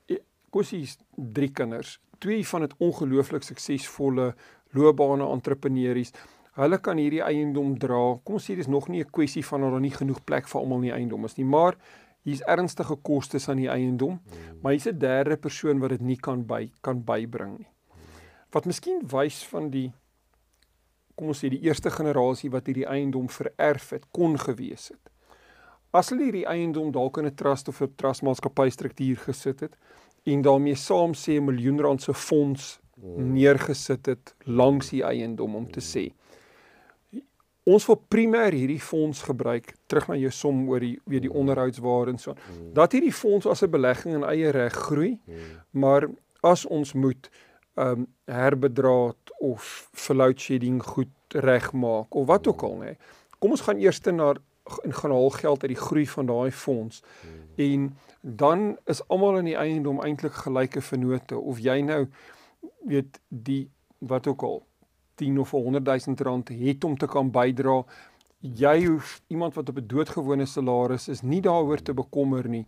eh, 0.08 0.20
kom 0.50 0.62
ons 0.62 0.72
sê 0.72 0.80
hier's 0.82 0.98
drie 1.16 1.50
kinders. 1.52 1.98
Twee 2.18 2.44
van 2.46 2.64
dit 2.66 2.74
ongelooflik 2.78 3.44
suksesvolle 3.44 4.34
loopbane 4.76 5.26
entrepreneurs. 5.32 6.12
Hulle 6.56 6.78
kan 6.80 6.96
hierdie 6.96 7.22
eiendom 7.22 7.76
dra. 7.78 8.16
Kom 8.24 8.38
ons 8.38 8.48
sê 8.48 8.56
dis 8.56 8.68
nog 8.68 8.88
nie 8.88 9.02
'n 9.04 9.10
kwessie 9.10 9.44
van 9.44 9.60
dat 9.60 9.70
daar 9.70 9.80
nie 9.80 9.90
genoeg 9.90 10.24
plek 10.24 10.48
vir 10.48 10.60
almal 10.60 10.78
in 10.78 10.88
die 10.88 10.96
eiendom 10.96 11.24
is 11.24 11.36
nie, 11.36 11.44
maar 11.44 11.76
hier's 12.24 12.42
ernstige 12.48 12.96
kostes 12.96 13.48
aan 13.48 13.56
die 13.56 13.70
eiendom, 13.70 14.18
Hmm. 14.18 14.60
maar 14.62 14.72
hier's 14.72 14.86
'n 14.86 14.98
derde 14.98 15.36
persoon 15.36 15.78
wat 15.78 15.90
dit 15.90 16.00
nie 16.00 16.16
kan 16.16 16.46
by 16.46 16.70
kan 16.80 17.04
bybring 17.04 17.58
nie. 17.58 17.68
Wat 18.50 18.66
miskien 18.66 19.02
wys 19.06 19.44
van 19.44 19.70
die 19.70 19.92
kom 21.16 21.32
ons 21.32 21.44
sê 21.44 21.50
die 21.50 21.62
eerste 21.64 21.90
generasie 21.90 22.50
wat 22.50 22.66
hierdie 22.66 22.86
eiendom 22.86 23.28
vererf 23.28 23.90
het, 23.90 24.04
kon 24.12 24.38
gewees 24.38 24.90
het. 24.92 25.12
As 25.96 26.10
hulle 26.12 26.28
hierdie 26.28 26.46
eiendom 26.46 26.92
dalk 26.92 27.18
in 27.18 27.26
'n 27.26 27.34
trust 27.34 27.68
of 27.68 27.82
'n 27.82 27.94
trustmaatskappy 27.96 28.68
struktuur 28.70 29.16
gesit 29.16 29.60
het 29.60 29.76
en 30.24 30.42
daarmee 30.42 30.74
saam 30.74 31.12
sê 31.14 31.38
'n 31.40 31.44
miljoen 31.44 31.80
rand 31.80 32.02
se 32.02 32.14
fonds 32.14 32.80
Hmm. 32.96 33.32
neergesit 33.32 34.06
het 34.06 34.34
langs 34.44 34.88
die 34.88 35.02
eiendom 35.04 35.54
om 35.54 35.66
te 35.68 35.82
sê 35.84 36.06
ons 37.66 37.86
wil 37.90 37.98
primêr 38.14 38.54
hierdie 38.54 38.80
fonds 38.80 39.20
gebruik 39.26 39.74
terug 39.90 40.06
na 40.08 40.16
jou 40.16 40.30
som 40.32 40.62
oor 40.70 40.80
die 40.80 40.94
weet 41.04 41.26
die 41.26 41.32
onderhoudswaarde 41.32 42.14
en 42.14 42.20
so 42.22 42.32
aan. 42.32 42.70
Dat 42.78 42.94
hierdie 42.94 43.12
fonds 43.12 43.46
as 43.46 43.62
'n 43.62 43.70
belegging 43.70 44.14
in 44.14 44.24
eie 44.24 44.50
reg 44.50 44.72
groei 44.72 45.18
maar 45.70 46.08
as 46.42 46.64
ons 46.64 46.92
moet 46.94 47.28
ehm 47.76 47.88
um, 47.88 48.06
herbedraad 48.24 49.32
of 49.38 49.88
vir 49.92 50.16
load 50.16 50.40
shedding 50.40 50.82
goed 50.82 51.12
regmaak 51.28 52.14
of 52.14 52.26
wat 52.26 52.46
ook 52.48 52.62
al 52.62 52.76
nê. 52.80 52.92
Kom 53.38 53.52
ons 53.52 53.60
gaan 53.60 53.78
eers 53.78 54.00
na 54.00 54.32
en 54.82 54.92
gaan 54.92 55.10
haal 55.10 55.30
geld 55.30 55.62
uit 55.62 55.74
die 55.74 55.82
groei 55.82 56.06
van 56.08 56.26
daai 56.26 56.50
fonds. 56.50 57.02
En 57.56 57.96
dan 58.20 58.78
is 58.84 59.08
almal 59.08 59.38
in 59.38 59.44
die 59.44 59.56
eiendom 59.56 60.00
eintlik 60.02 60.32
gelyke 60.32 60.80
vennote 60.80 61.38
of 61.38 61.60
jy 61.62 61.80
nou 61.80 62.06
weet 62.88 63.20
die 63.28 63.68
wat 63.98 64.26
ook 64.26 64.42
al 64.42 64.62
10 65.14 65.38
of 65.38 65.50
100 65.50 65.84
000 66.06 66.16
rand 66.16 66.48
het 66.48 66.84
om 66.84 66.96
te 66.96 67.06
kan 67.06 67.30
bydra. 67.30 67.84
Jy 68.40 68.86
hoef 68.86 69.20
iemand 69.28 69.54
wat 69.54 69.68
op 69.68 69.76
'n 69.76 69.86
doodgewone 69.86 70.46
salaris 70.46 71.08
is 71.08 71.22
nie 71.22 71.40
daaroor 71.40 71.82
te 71.82 71.94
bekommer 71.94 72.48
nie 72.48 72.66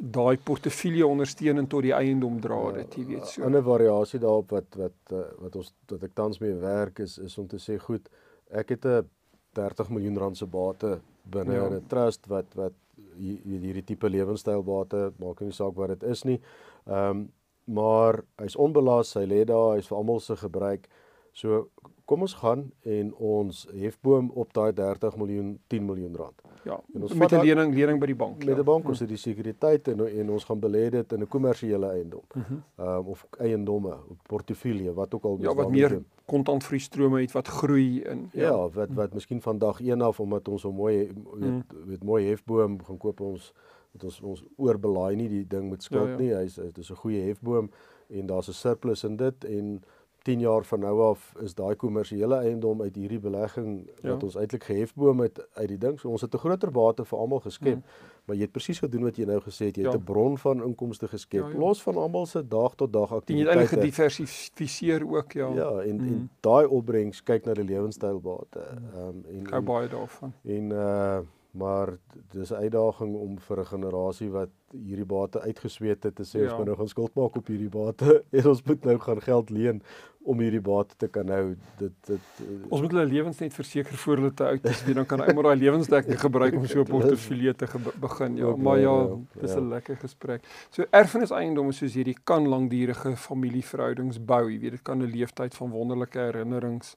daai 0.00 0.36
portefeulje 0.36 1.06
ondersteunend 1.06 1.68
tot 1.70 1.82
die 1.82 1.92
eiendom 1.94 2.40
dra 2.40 2.72
dit 2.72 2.94
jy 2.98 3.04
weet 3.06 3.22
'n 3.22 3.26
so 3.26 3.42
Ander 3.44 3.62
variasie 3.62 4.18
daarop 4.20 4.50
wat 4.50 4.74
wat 4.76 5.12
uh, 5.12 5.22
wat 5.38 5.56
ons 5.56 5.72
wat 5.88 6.02
ek 6.02 6.14
tans 6.14 6.38
mee 6.40 6.54
werk 6.54 6.98
is 6.98 7.18
is 7.18 7.38
om 7.38 7.46
te 7.46 7.56
sê 7.58 7.78
goed, 7.78 8.08
ek 8.50 8.68
het 8.68 8.84
'n 8.86 9.08
30 9.54 9.88
miljoen 9.90 10.18
rand 10.18 10.36
se 10.36 10.46
bate 10.46 11.00
binne 11.30 11.54
Ja. 11.54 11.68
'n 11.68 11.86
trust 11.88 12.26
wat 12.26 12.54
wat 12.54 12.72
hi- 13.16 13.40
hi- 13.44 13.58
hierdie 13.60 13.84
tipe 13.84 14.08
lewenstylbate 14.10 15.12
maak 15.18 15.40
nie 15.40 15.52
saak 15.52 15.74
wat 15.76 15.88
dit 15.88 16.02
is 16.02 16.24
nie. 16.24 16.40
Ehm 16.86 17.10
um, 17.10 17.32
maar 17.66 18.22
hy's 18.38 18.56
onbelas, 18.56 19.14
hy 19.14 19.24
lê 19.24 19.44
daar, 19.44 19.76
hy's 19.76 19.86
vir 19.88 19.96
almal 19.98 20.20
se 20.20 20.36
gebruik. 20.36 20.86
So 21.32 21.68
kom 22.04 22.20
ons 22.20 22.34
gaan 22.34 22.72
en 22.82 23.14
ons 23.14 23.66
hefboom 23.72 24.30
op 24.34 24.52
daai 24.52 24.72
30 24.72 25.16
miljoen 25.16 25.58
10 25.66 25.84
miljoen 25.84 26.16
rand. 26.16 26.42
ja 26.64 26.80
en 26.94 27.02
ons 27.02 27.14
met 27.14 27.32
'n 27.32 27.40
lening 27.40 27.74
lening 27.74 28.00
by 28.00 28.06
die 28.06 28.14
bank 28.16 28.38
Met 28.44 28.56
ja. 28.56 28.60
'n 28.60 28.64
bank 28.64 28.88
ons 28.88 28.98
het 29.00 29.08
die 29.08 29.16
sekuriteit 29.16 29.88
en 29.88 30.06
en 30.18 30.30
ons 30.30 30.44
gaan 30.44 30.60
belê 30.60 30.90
dit 30.90 31.12
in 31.12 31.20
'n 31.20 31.26
kommersiële 31.28 31.86
eiendom. 31.86 32.22
Mhm. 32.34 32.54
Ehm 32.78 32.88
um, 32.88 33.06
of 33.06 33.26
eiendomme, 33.38 33.94
of 34.10 34.16
portefeulje, 34.26 34.92
wat 34.94 35.14
ook 35.14 35.24
al 35.24 35.38
ja 35.40 35.54
wat 35.54 35.70
meer 35.70 35.88
doen. 35.88 36.06
kontantvloei 36.26 36.80
strome 36.80 37.20
het 37.20 37.32
wat 37.32 37.48
groei 37.48 38.00
in 38.02 38.28
Ja, 38.32 38.42
ja 38.42 38.68
wat 38.68 38.88
wat 38.94 39.14
miskien 39.14 39.40
van 39.42 39.58
dag 39.58 39.80
1 39.80 40.00
af 40.00 40.20
omdat 40.20 40.48
ons 40.48 40.64
'n 40.64 40.74
mooi 40.74 40.96
weet, 41.34 41.40
Mm. 41.40 41.64
weet 41.86 42.04
mooi 42.04 42.26
hefboom 42.28 42.82
gaan 42.84 42.98
koop 42.98 43.20
ons 43.20 43.52
dat 43.92 44.04
ons 44.04 44.20
ons 44.20 44.44
oorbelaai 44.56 45.16
nie 45.16 45.28
die 45.28 45.46
ding 45.46 45.70
met 45.70 45.82
skuld 45.82 46.04
Ja, 46.04 46.10
ja. 46.10 46.16
nie. 46.18 46.34
Hy's 46.34 46.54
dit 46.54 46.78
is 46.78 46.90
'n 46.90 46.94
goeie 46.96 47.20
hefboom 47.22 47.70
en 48.08 48.26
daar's 48.26 48.48
'n 48.48 48.52
surplus 48.52 49.04
in 49.04 49.16
dit 49.16 49.44
en 49.44 49.82
10 50.24 50.40
jaar 50.40 50.64
van 50.64 50.80
nou 50.80 51.00
af 51.10 51.34
is 51.44 51.54
daai 51.54 51.74
kommersiële 51.76 52.36
eiendom 52.40 52.82
uit 52.82 52.94
hierdie 52.96 53.18
belegging 53.20 53.84
Ja. 54.02 54.10
wat 54.14 54.22
ons 54.24 54.36
eintlik 54.40 54.64
gehefboom 54.64 55.20
het 55.20 55.40
uit 55.54 55.68
die 55.68 55.78
ding. 55.78 55.98
So 56.00 56.08
ons 56.08 56.20
het 56.24 56.34
'n 56.34 56.38
groter 56.38 56.70
bate 56.72 57.04
vir 57.04 57.18
almal 57.18 57.40
geskep. 57.40 57.76
Mm. 57.76 57.82
Maar 58.24 58.36
jy 58.36 58.42
het 58.42 58.52
presies 58.52 58.78
gedoen 58.78 59.02
wat 59.04 59.16
jy 59.16 59.24
nou 59.26 59.40
gesê 59.40 59.66
het. 59.66 59.76
Jy 59.76 59.82
het 59.84 59.92
Ja. 59.92 59.98
'n 59.98 60.04
bron 60.04 60.38
van 60.38 60.62
inkomste 60.64 61.08
geskep 61.08 61.40
Ja, 61.42 61.48
ja. 61.48 61.58
los 61.58 61.82
van 61.82 61.96
almal 61.96 62.26
se 62.26 62.42
dag 62.48 62.74
tot 62.74 62.92
dag 62.92 63.10
en 63.10 63.14
jy 63.26 63.38
het 63.38 63.48
eintlik 63.48 63.48
aktiwiteite. 63.48 63.76
gediversifiseer 63.76 65.06
ook 65.16 65.32
ja 65.32 65.48
Ja, 65.54 65.80
en 65.82 65.96
Mm. 66.00 66.06
en 66.06 66.30
daai 66.40 66.66
opbrengs 66.66 67.22
kyk 67.22 67.44
na 67.44 67.52
die 67.54 67.64
lewenstylbate. 67.64 68.58
Ehm 68.60 69.08
um, 69.08 69.24
en, 69.28 69.52
en 69.52 69.64
baie 69.64 69.88
daarvan 69.88 70.32
En 70.44 70.70
uh 70.70 71.18
maar 71.54 71.98
dis 72.32 72.50
'n 72.50 72.54
uitdaging 72.66 73.14
om 73.16 73.38
vir 73.38 73.58
'n 73.60 73.64
generasie 73.66 74.30
wat 74.30 74.50
hierdie 74.72 75.04
bate 75.06 75.40
uitgesweet 75.40 76.02
het 76.02 76.14
te 76.14 76.22
sê 76.22 76.42
ons 76.42 76.50
Ja. 76.50 76.56
moet 76.56 76.66
nou 76.66 76.76
gaan 76.76 76.88
skuld 76.88 77.14
maak 77.14 77.36
op 77.36 77.46
hierdie 77.46 77.68
bate 77.68 78.24
en 78.38 78.46
ons 78.46 78.62
moet 78.62 78.84
nou 78.84 78.98
gaan 78.98 79.20
geld 79.22 79.50
leen 79.50 79.82
om 80.24 80.38
hierdie 80.40 80.60
bate 80.60 80.96
te 80.96 81.06
kan 81.08 81.28
hou. 81.28 81.54
Dit 81.78 81.92
dit 82.06 82.20
uh, 82.40 82.66
Ons 82.72 82.80
moet 82.80 82.90
hulle 82.90 83.06
lewens 83.06 83.38
net 83.38 83.54
verseker 83.54 83.94
voor 83.96 84.16
hulle 84.16 84.34
te 84.34 84.44
oud 84.46 84.64
is, 84.64 84.84
weet 84.84 84.94
dan 84.94 85.06
kan 85.06 85.20
hy 85.20 85.32
maar 85.32 85.42
daai 85.42 85.56
lewensdekking 85.56 86.20
gebruik 86.20 86.54
om 86.56 86.66
so 86.66 86.80
'n 86.80 86.84
portefeulje 86.96 87.54
te 87.54 87.66
begin. 88.00 88.36
Ja, 88.36 88.56
maar 88.56 88.78
ja, 88.78 89.00
ja, 89.02 89.16
dis 89.40 89.52
ja. 89.54 89.60
'n 89.60 89.68
lekker 89.68 89.96
gesprek. 89.96 90.42
So 90.70 90.84
erfeniseiendomme 90.90 91.72
soos 91.72 91.94
hierdie 91.94 92.16
kan 92.24 92.48
langdurige 92.48 93.16
familieverhoudings 93.16 94.24
bou, 94.24 94.50
jy 94.50 94.58
weet, 94.60 94.70
dit 94.70 94.82
kan 94.82 94.98
'n 95.02 95.10
leeftyd 95.10 95.54
van 95.54 95.70
wonderlike 95.70 96.18
herinnerings 96.18 96.96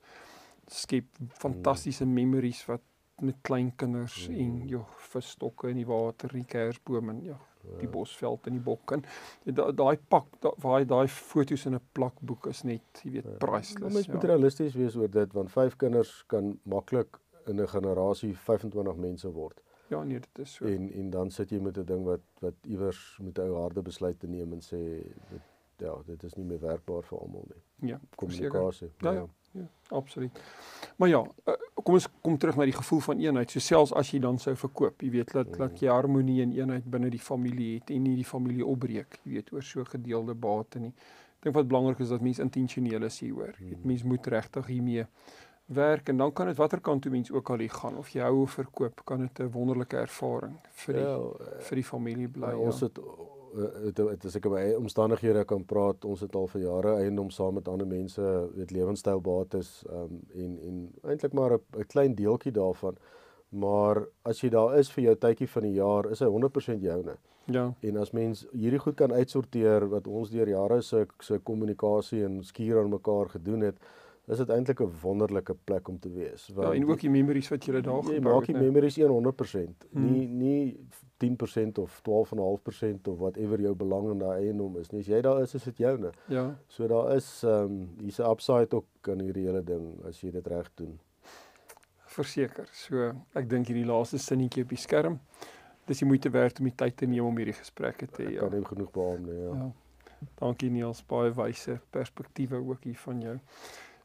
skep, 0.68 1.06
fantastiese 1.34 2.06
memories 2.06 2.66
wat 2.66 2.82
met 3.22 3.36
kleinkinders 3.42 4.28
Mm. 4.30 4.36
en 4.40 4.68
ja, 4.68 4.86
visstokke 5.12 5.70
in 5.70 5.76
die 5.76 5.86
water, 5.86 6.30
die 6.34 6.46
kersbome 6.46 7.12
en 7.12 7.24
ja, 7.24 7.38
die 7.80 7.88
bosveld 7.88 8.48
en 8.48 8.54
die 8.54 8.62
bok 8.64 8.92
en 8.92 9.04
da- 9.44 9.72
daai 9.72 9.98
pak 10.08 10.26
da- 10.42 10.54
waar 10.58 10.86
daai 10.86 11.08
foto's 11.08 11.66
in 11.66 11.74
'n 11.76 11.82
plakboek 11.92 12.46
is 12.48 12.64
net, 12.64 13.02
jy 13.04 13.12
weet, 13.12 13.26
Maar 13.26 13.38
priceless. 13.38 13.94
mens 13.94 14.08
moet 14.08 14.22
Ja. 14.22 14.28
realisties 14.28 14.74
wees 14.74 14.96
oor 14.96 15.10
dit 15.10 15.34
want 15.34 15.52
vyf 15.52 15.76
kinders 15.76 16.24
kan 16.28 16.60
maklik 16.64 17.18
in 17.46 17.60
'n 17.60 17.68
generasie 17.68 18.36
25 18.38 18.96
mense 18.96 19.32
word. 19.32 19.62
ja, 19.90 20.04
nee, 20.04 20.20
dit 20.20 20.40
is 20.40 20.54
so. 20.54 20.66
En 20.66 20.92
en 20.94 21.10
dan 21.10 21.30
sit 21.32 21.50
jy 21.50 21.60
met 21.60 21.78
'n 21.78 21.84
ding 21.86 22.04
wat 22.06 22.20
wat 22.40 22.54
iewers 22.64 23.18
moet 23.22 23.38
'n 23.40 23.42
ou 23.42 23.56
harde 23.62 23.82
besluit 23.82 24.20
te 24.20 24.28
neem 24.28 24.54
en 24.54 24.60
sê 24.62 25.04
dit 25.30 25.42
ja, 25.80 25.94
dit 26.06 26.24
is 26.24 26.34
nie 26.36 26.46
meer 26.46 26.60
werkbaar 26.60 27.04
vir 27.04 27.20
almal 27.20 27.46
nie. 27.48 27.90
Ja, 27.90 28.00
Kommunikasie. 28.16 28.92
Ja, 29.02 29.12
ja. 29.12 29.20
Ja, 29.20 29.28
absoluut. 29.90 30.40
Maar 30.98 31.10
ja, 31.10 31.22
uh, 31.48 31.54
kom 31.84 31.94
ons 31.94 32.08
kom 32.22 32.38
terug 32.38 32.56
na 32.56 32.66
die 32.66 32.76
gevoel 32.76 33.00
van 33.00 33.20
eenheid. 33.20 33.52
So 33.52 33.60
selfs 33.60 33.94
as 33.94 34.12
jy 34.12 34.20
dan 34.20 34.40
sou 34.40 34.56
verkoop, 34.56 35.02
jy 35.02 35.10
weet 35.10 35.34
dat 35.34 35.58
dat 35.58 35.80
jy 35.82 35.90
harmonie 35.92 36.42
en 36.42 36.52
eenheid 36.52 36.86
binne 36.86 37.10
die 37.10 37.22
familie 37.22 37.74
het 37.80 37.90
en 37.90 38.04
nie 38.04 38.16
die 38.16 38.28
familie 38.28 38.66
opbreek, 38.66 39.20
jy 39.24 39.38
weet 39.38 39.54
oor 39.54 39.64
so 39.64 39.84
gedeelde 39.84 40.36
bate 40.36 40.80
nie. 40.80 40.94
Ek 41.38 41.44
dink 41.44 41.56
wat 41.56 41.68
belangrik 41.68 42.00
is 42.00 42.10
dat 42.10 42.22
mens 42.22 42.40
intentioneel 42.40 43.04
is 43.04 43.20
hieroor. 43.20 43.54
Jy 43.60 43.70
weet 43.70 43.86
mens 43.86 44.04
moet 44.04 44.28
regtig 44.28 44.68
hiermee 44.68 45.06
werk 45.68 46.10
en 46.10 46.18
dan 46.18 46.34
kan 46.34 46.48
dit 46.48 46.58
watter 46.58 46.80
kant 46.80 47.02
toe 47.02 47.12
mens 47.12 47.32
ook 47.32 47.50
al 47.50 47.60
hier 47.60 47.74
gaan 47.76 47.98
of 47.98 48.10
jy 48.10 48.22
hou 48.24 48.42
of 48.42 48.52
verkoop, 48.56 49.02
kan 49.06 49.20
dit 49.20 49.40
'n 49.40 49.52
wonderlike 49.52 49.98
ervaring 49.98 50.56
vir 50.72 50.94
die 50.94 51.02
Ja, 51.04 51.18
vir 51.60 51.76
die 51.76 51.84
familie 51.84 52.28
bly. 52.28 52.46
Ja, 52.46 52.52
Ja, 52.52 52.58
ons 52.58 52.80
het 52.80 53.00
het, 53.58 53.98
het 53.98 54.26
as 54.26 54.36
ek 54.40 54.48
by 54.52 54.60
eie 54.62 54.78
omstandighede 54.78 55.44
kan 55.50 55.64
praat, 55.66 56.06
ons 56.06 56.22
het 56.26 56.36
al 56.36 56.48
vir 56.52 56.62
jare 56.62 56.96
eiendom 57.02 57.30
saam 57.34 57.58
met 57.60 57.68
ander 57.68 57.88
mense, 57.88 58.24
weet 58.56 58.74
lewenstylbates 58.76 59.72
um, 59.92 60.20
en 60.34 60.58
en 60.70 60.84
eintlik 61.14 61.34
maar 61.34 61.58
'n 61.58 61.80
'n 61.80 61.88
klein 61.94 62.16
deeltjie 62.16 62.52
daarvan. 62.52 62.98
Maar 63.50 64.08
as 64.24 64.42
jy 64.42 64.50
daar 64.50 64.78
is 64.80 64.92
vir 64.92 65.04
jou 65.04 65.16
tydjie 65.16 65.50
van 65.50 65.64
die 65.64 65.74
jaar, 65.74 66.12
is 66.12 66.20
hy 66.20 66.26
100% 66.28 66.82
joune. 66.82 67.16
ja, 67.46 67.74
En 67.82 67.98
as 67.98 68.12
mens 68.12 68.46
hierdie 68.52 68.80
goed 68.80 68.96
kan 68.96 69.14
uitsorteer 69.14 69.88
wat 69.90 70.08
ons 70.08 70.30
deur 70.30 70.50
jare 70.50 70.82
se 70.82 71.06
se 71.20 71.40
kommunikasie 71.40 72.24
en 72.24 72.44
skuur 72.44 72.80
aan 72.80 72.90
mekaar 72.90 73.30
gedoen 73.30 73.62
het, 73.62 73.78
is 74.28 74.38
dit 74.38 74.50
eintlik 74.50 74.82
'n 74.82 74.92
wonderlike 75.02 75.56
plek 75.64 75.88
om 75.88 76.00
te 76.00 76.12
wees. 76.12 76.52
ja 76.56 76.74
en 76.74 76.88
ook 76.90 77.00
die 77.00 77.10
memories 77.10 77.50
wat 77.50 77.66
jy 77.66 77.82
daar 77.82 77.94
jy 77.94 78.02
gebou 78.02 78.34
maak 78.34 78.46
het. 78.46 78.46
die 78.46 78.56
nee. 78.56 78.72
memories 78.72 78.98
100%. 79.00 79.88
Hmm. 79.92 80.12
Nie 80.12 80.28
nie 80.28 80.88
10% 81.18 81.78
of 81.80 82.02
12.5% 82.02 83.08
of 83.08 83.18
whatever 83.18 83.62
jou 83.62 83.76
belang 83.76 84.12
in 84.12 84.18
daai 84.18 84.44
eiendom 84.44 84.78
is 84.78 84.90
nie. 84.92 85.00
As 85.00 85.08
jy 85.08 85.22
daar 85.22 85.42
is, 85.42 85.54
is 85.54 85.64
dit 85.64 85.78
joune. 85.78 86.12
Ja. 86.28 86.60
So 86.68 86.88
daar 86.88 87.16
is 87.16 87.44
ehm 87.44 87.64
um, 87.64 87.90
hier's 88.00 88.20
'n 88.20 88.30
upside 88.30 88.76
ook 88.76 88.86
aan 89.10 89.20
hierdie 89.20 89.46
hele 89.46 89.64
ding 89.64 90.06
as 90.06 90.22
jy 90.22 90.32
dit 90.32 90.48
reg 90.48 90.72
doen. 90.76 91.00
verseker. 92.18 92.68
So 92.72 93.12
ek 93.38 93.50
dink 93.50 93.68
hierdie 93.68 93.86
laaste 93.86 94.18
sinnetjie 94.18 94.64
op 94.64 94.70
die 94.74 94.82
skerm. 94.82 95.20
Dis 95.88 96.02
die 96.04 96.08
moeite 96.10 96.32
werd 96.34 96.60
om 96.60 96.66
die 96.66 96.76
tyd 96.76 96.98
te 96.98 97.06
neem 97.06 97.26
om 97.26 97.38
hierdie 97.38 97.56
gesprekke 97.56 98.08
te 98.08 98.24
hê. 98.24 98.32
Ja. 98.36 98.40
kan 98.40 98.58
nie 98.58 98.66
genoeg 98.66 98.92
beamoen 98.96 99.28
nie, 99.30 99.42
ja. 99.44 99.54
ja. 99.62 99.68
Dankie 100.40 100.72
Niels, 100.74 101.04
baie 101.06 101.30
wyse 101.38 101.78
perspektiewe 101.94 102.58
ook 102.58 102.88
hier 102.90 102.98
van 102.98 103.22
jou. 103.22 103.36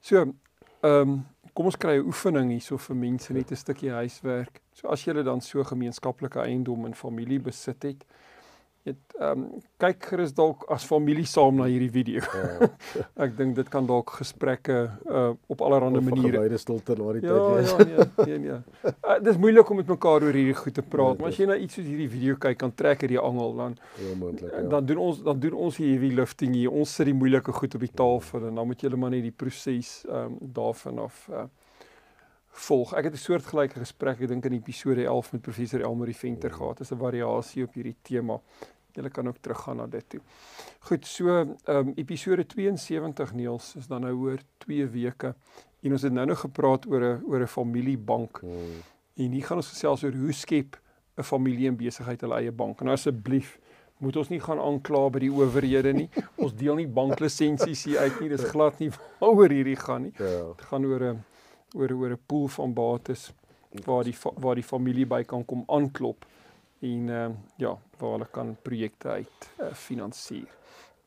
So, 0.02 0.16
ehm 0.16 0.34
um, 0.82 1.26
kom 1.54 1.68
ons 1.68 1.76
kry 1.76 1.98
'n 2.00 2.06
oefening 2.10 2.48
hierso 2.50 2.76
vir 2.76 2.96
mense 2.96 3.32
net 3.32 3.52
'n 3.52 3.56
stukkie 3.56 3.92
huiswerk. 3.92 4.60
So 4.74 4.88
as 4.88 5.04
jy 5.04 5.22
dan 5.22 5.40
so 5.40 5.62
gemeenskaplike 5.62 6.40
eiendom 6.40 6.86
in 6.86 6.94
familie 6.94 7.38
besit 7.40 7.82
het, 7.82 8.04
Jy 8.82 8.92
ehm 9.22 9.42
um, 9.42 9.42
kyk 9.78 10.06
gerus 10.10 10.32
dalk 10.34 10.64
as 10.74 10.82
familie 10.86 11.26
saam 11.30 11.60
na 11.60 11.68
hierdie 11.70 11.90
video. 11.94 12.22
Ja. 12.34 12.66
Ek 13.26 13.36
dink 13.38 13.54
dit 13.54 13.68
kan 13.70 13.86
dalk 13.86 14.10
gesprekke 14.18 14.78
uh 15.06 15.28
op 15.54 15.62
allerlei 15.62 16.02
maniere. 16.02 16.40
Gewyde 16.40 16.58
stilte 16.58 16.96
na 16.98 17.12
die 17.14 17.22
Ja, 17.22 17.36
tyd 17.36 17.52
wees. 17.54 17.70
ja, 17.70 18.06
nee, 18.26 18.26
nee, 18.26 18.40
nee. 18.48 18.90
Uh, 18.90 19.20
dis 19.28 19.38
moeilik 19.44 19.70
om 19.70 19.78
met 19.78 19.92
mekaar 19.94 20.26
oor 20.26 20.34
hierdie 20.34 20.58
goed 20.58 20.74
te 20.74 20.82
praat, 20.82 21.22
maar 21.22 21.30
as 21.30 21.38
jy 21.38 21.46
na 21.52 21.60
iets 21.62 21.78
soos 21.78 21.86
hierdie 21.86 22.10
video 22.10 22.40
kyk, 22.42 22.58
kan 22.64 22.74
trek 22.74 23.06
jy 23.06 23.12
die 23.14 23.22
angel 23.22 23.54
dan 23.60 23.78
Heel 24.00 24.18
moontlik, 24.18 24.50
ja. 24.50 24.66
dan 24.74 24.90
doen 24.90 25.04
ons 25.06 25.22
dan 25.30 25.42
doen 25.46 25.58
ons 25.68 25.78
hier 25.78 25.92
heavy 25.94 26.10
lifting 26.18 26.58
hier. 26.58 26.74
Ons 26.82 26.98
sit 26.98 27.06
die 27.12 27.18
moeilike 27.22 27.54
goed 27.54 27.78
op 27.78 27.86
die 27.86 27.94
tafel 28.02 28.48
en 28.50 28.58
dan 28.58 28.66
moet 28.72 28.82
julle 28.82 28.98
maar 28.98 29.14
net 29.14 29.22
die 29.28 29.36
proses 29.44 30.00
ehm 30.10 30.34
um, 30.34 30.38
daarvan 30.58 31.04
af 31.06 31.28
uh 31.30 31.46
volg. 32.52 32.92
Ek 32.94 33.04
het 33.04 33.12
'n 33.12 33.16
soortgelyke 33.16 33.78
gesprek, 33.78 34.20
ek 34.20 34.28
dink 34.28 34.44
in 34.44 34.52
episode 34.52 35.04
11 35.04 35.32
met 35.32 35.42
professor 35.42 35.80
Elmarie 35.80 36.16
Venter 36.16 36.52
gehad. 36.52 36.78
Dit 36.78 36.86
is 36.86 36.92
'n 36.92 36.98
variasie 36.98 37.64
op 37.64 37.74
hierdie 37.74 37.96
tema. 38.02 38.40
Julle 38.92 39.10
kan 39.10 39.28
ook 39.28 39.36
teruggaan 39.40 39.76
na 39.76 39.86
dit 39.86 40.04
toe. 40.08 40.20
Goed, 40.80 41.06
so 41.06 41.28
ehm 41.28 41.56
um, 41.66 41.92
episode 41.96 42.46
72 42.46 43.32
Niels 43.32 43.76
is 43.76 43.86
dan 43.86 44.00
nou 44.00 44.14
oor 44.14 44.38
2 44.58 44.86
weke. 44.86 45.34
En 45.80 45.92
ons 45.92 46.02
het 46.02 46.12
nou 46.12 46.26
nog 46.26 46.40
gepraat 46.40 46.86
oor 46.86 47.00
'n 47.00 47.22
oor 47.24 47.40
'n 47.40 47.46
familiebank. 47.46 48.38
Hmm. 48.40 48.82
En 49.16 49.30
hier 49.30 49.44
gaan 49.44 49.56
ons 49.56 49.68
gesels 49.68 50.04
oor 50.04 50.12
hoe 50.12 50.32
skep 50.32 50.80
'n 51.16 51.22
familie 51.22 51.68
en 51.68 51.76
besigheid 51.76 52.20
hulle 52.20 52.34
eie 52.34 52.52
bank. 52.52 52.80
En 52.80 52.88
asseblief 52.88 53.58
moet 53.98 54.16
ons 54.16 54.28
nie 54.28 54.40
gaan 54.40 54.58
aankla 54.58 55.10
by 55.10 55.18
die 55.18 55.32
owerhede 55.32 55.92
nie. 55.92 56.08
Ons 56.42 56.54
deel 56.54 56.74
nie 56.74 56.88
banklisensies 56.88 57.84
hier 57.84 57.98
uit 57.98 58.20
nie. 58.20 58.28
Dis 58.28 58.44
glad 58.50 58.78
nie 58.78 58.90
waaroor 59.20 59.48
hierdie 59.48 59.76
gaan 59.76 60.02
nie. 60.02 60.12
Ja. 60.18 60.54
Dit 60.56 60.66
gaan 60.66 60.84
oor 60.84 61.02
'n 61.02 61.24
oor 61.74 61.92
oor 61.92 62.12
'n 62.12 62.22
pool 62.26 62.48
van 62.48 62.72
bates 62.74 63.32
waar 63.84 64.04
die 64.04 64.16
waar 64.36 64.54
die 64.54 64.64
familie 64.64 65.06
by 65.06 65.22
kan 65.24 65.44
kom 65.44 65.64
aanklop 65.66 66.26
en 66.82 67.08
uh, 67.08 67.28
ja, 67.56 67.78
waar 67.98 68.10
hulle 68.10 68.26
kan 68.30 68.56
projekte 68.62 69.08
uit 69.08 69.50
uh, 69.60 69.72
finansier. 69.72 70.48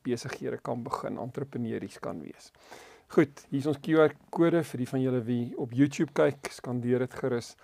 Besighede 0.02 0.58
kan 0.58 0.84
begin, 0.84 1.18
entrepreneurs 1.18 2.00
kan 2.00 2.22
wees. 2.22 2.52
Goed, 3.08 3.46
hier 3.50 3.60
is 3.60 3.68
ons 3.68 3.82
QR 3.84 4.14
kode 4.30 4.64
vir 4.64 4.82
die 4.82 4.88
van 4.88 5.02
julle 5.02 5.22
wie 5.28 5.58
op 5.62 5.74
YouTube 5.76 6.14
kyk, 6.16 6.48
skandeer 6.52 7.04
dit 7.06 7.18
gerus. 7.20 7.56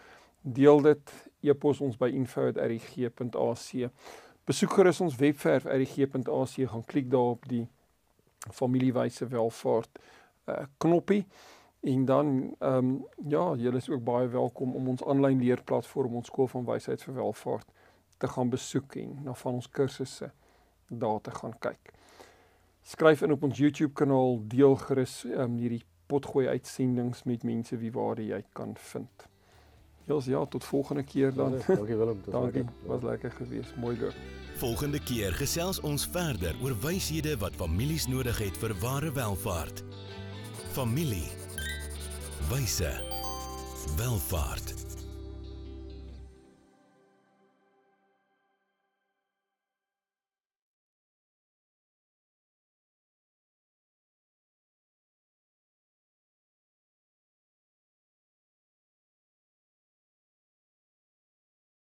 Deel 0.42 0.82
dit, 0.82 1.14
e-pos 1.42 1.82
ons 1.82 1.98
by 1.98 2.10
info@rg.ac. 2.18 3.90
Besoek 4.46 4.76
gerus 4.76 5.02
ons 5.02 5.16
webwerf 5.16 5.66
rg.ac, 5.66 6.56
gaan 6.74 6.86
klik 6.86 7.10
daar 7.10 7.38
op 7.38 7.48
die 7.48 7.68
familiewyse 8.52 9.28
welvaart 9.30 10.00
uh, 10.50 10.66
knoppie 10.82 11.26
en 11.82 12.06
dan 12.06 12.56
ehm 12.60 12.76
um, 12.78 13.06
ja, 13.28 13.56
julle 13.56 13.78
is 13.78 13.90
ook 13.90 14.04
baie 14.04 14.28
welkom 14.28 14.76
om 14.76 14.88
ons 14.88 15.04
aanlyn 15.04 15.40
leerplatform 15.40 16.16
ons 16.16 16.28
skool 16.28 16.48
van 16.48 16.66
wysheid 16.66 17.04
vir 17.04 17.14
welvaart 17.14 17.68
te 18.18 18.28
gaan 18.28 18.50
besoek 18.50 18.96
en 18.96 19.18
na 19.24 19.34
van 19.34 19.54
ons 19.54 19.70
kursusse 19.70 20.32
daar 20.88 21.22
te 21.22 21.32
gaan 21.32 21.58
kyk. 21.60 21.94
Skryf 22.82 23.22
in 23.22 23.32
op 23.32 23.44
ons 23.44 23.58
YouTube 23.58 23.94
kanaal, 23.94 24.42
deel 24.48 24.76
gerus 24.76 25.24
ehm 25.26 25.42
um, 25.42 25.58
hierdie 25.58 25.84
potgooi 26.12 26.48
uitsendings 26.48 27.24
met 27.24 27.44
mense 27.44 27.78
wie 27.78 27.92
waar 27.92 28.20
jy 28.20 28.44
kan 28.54 28.76
vind. 28.92 29.28
Jels 30.06 30.26
ja, 30.26 30.46
tot 30.46 30.64
volgende 30.64 31.04
keer 31.04 31.34
dan. 31.34 31.58
Dankie 31.68 31.96
Willem, 31.96 32.22
dit 32.26 32.34
was 32.34 32.42
Dankie, 32.42 32.64
lekker. 32.64 32.88
was 32.88 33.02
lekker 33.02 33.32
geweest. 33.32 33.76
Mooi 33.76 34.00
loop. 34.00 34.14
Volgende 34.56 35.00
keer 35.00 35.34
gesels 35.34 35.80
ons 35.80 36.06
verder 36.08 36.56
oor 36.64 36.76
wyshede 36.84 37.38
wat 37.38 37.56
families 37.56 38.08
nodig 38.08 38.38
het 38.38 38.58
vir 38.58 38.76
ware 38.82 39.12
welvaart. 39.12 39.84
Familie. 40.76 41.41
Wyse. 42.50 43.02
Welvaart. 43.98 44.91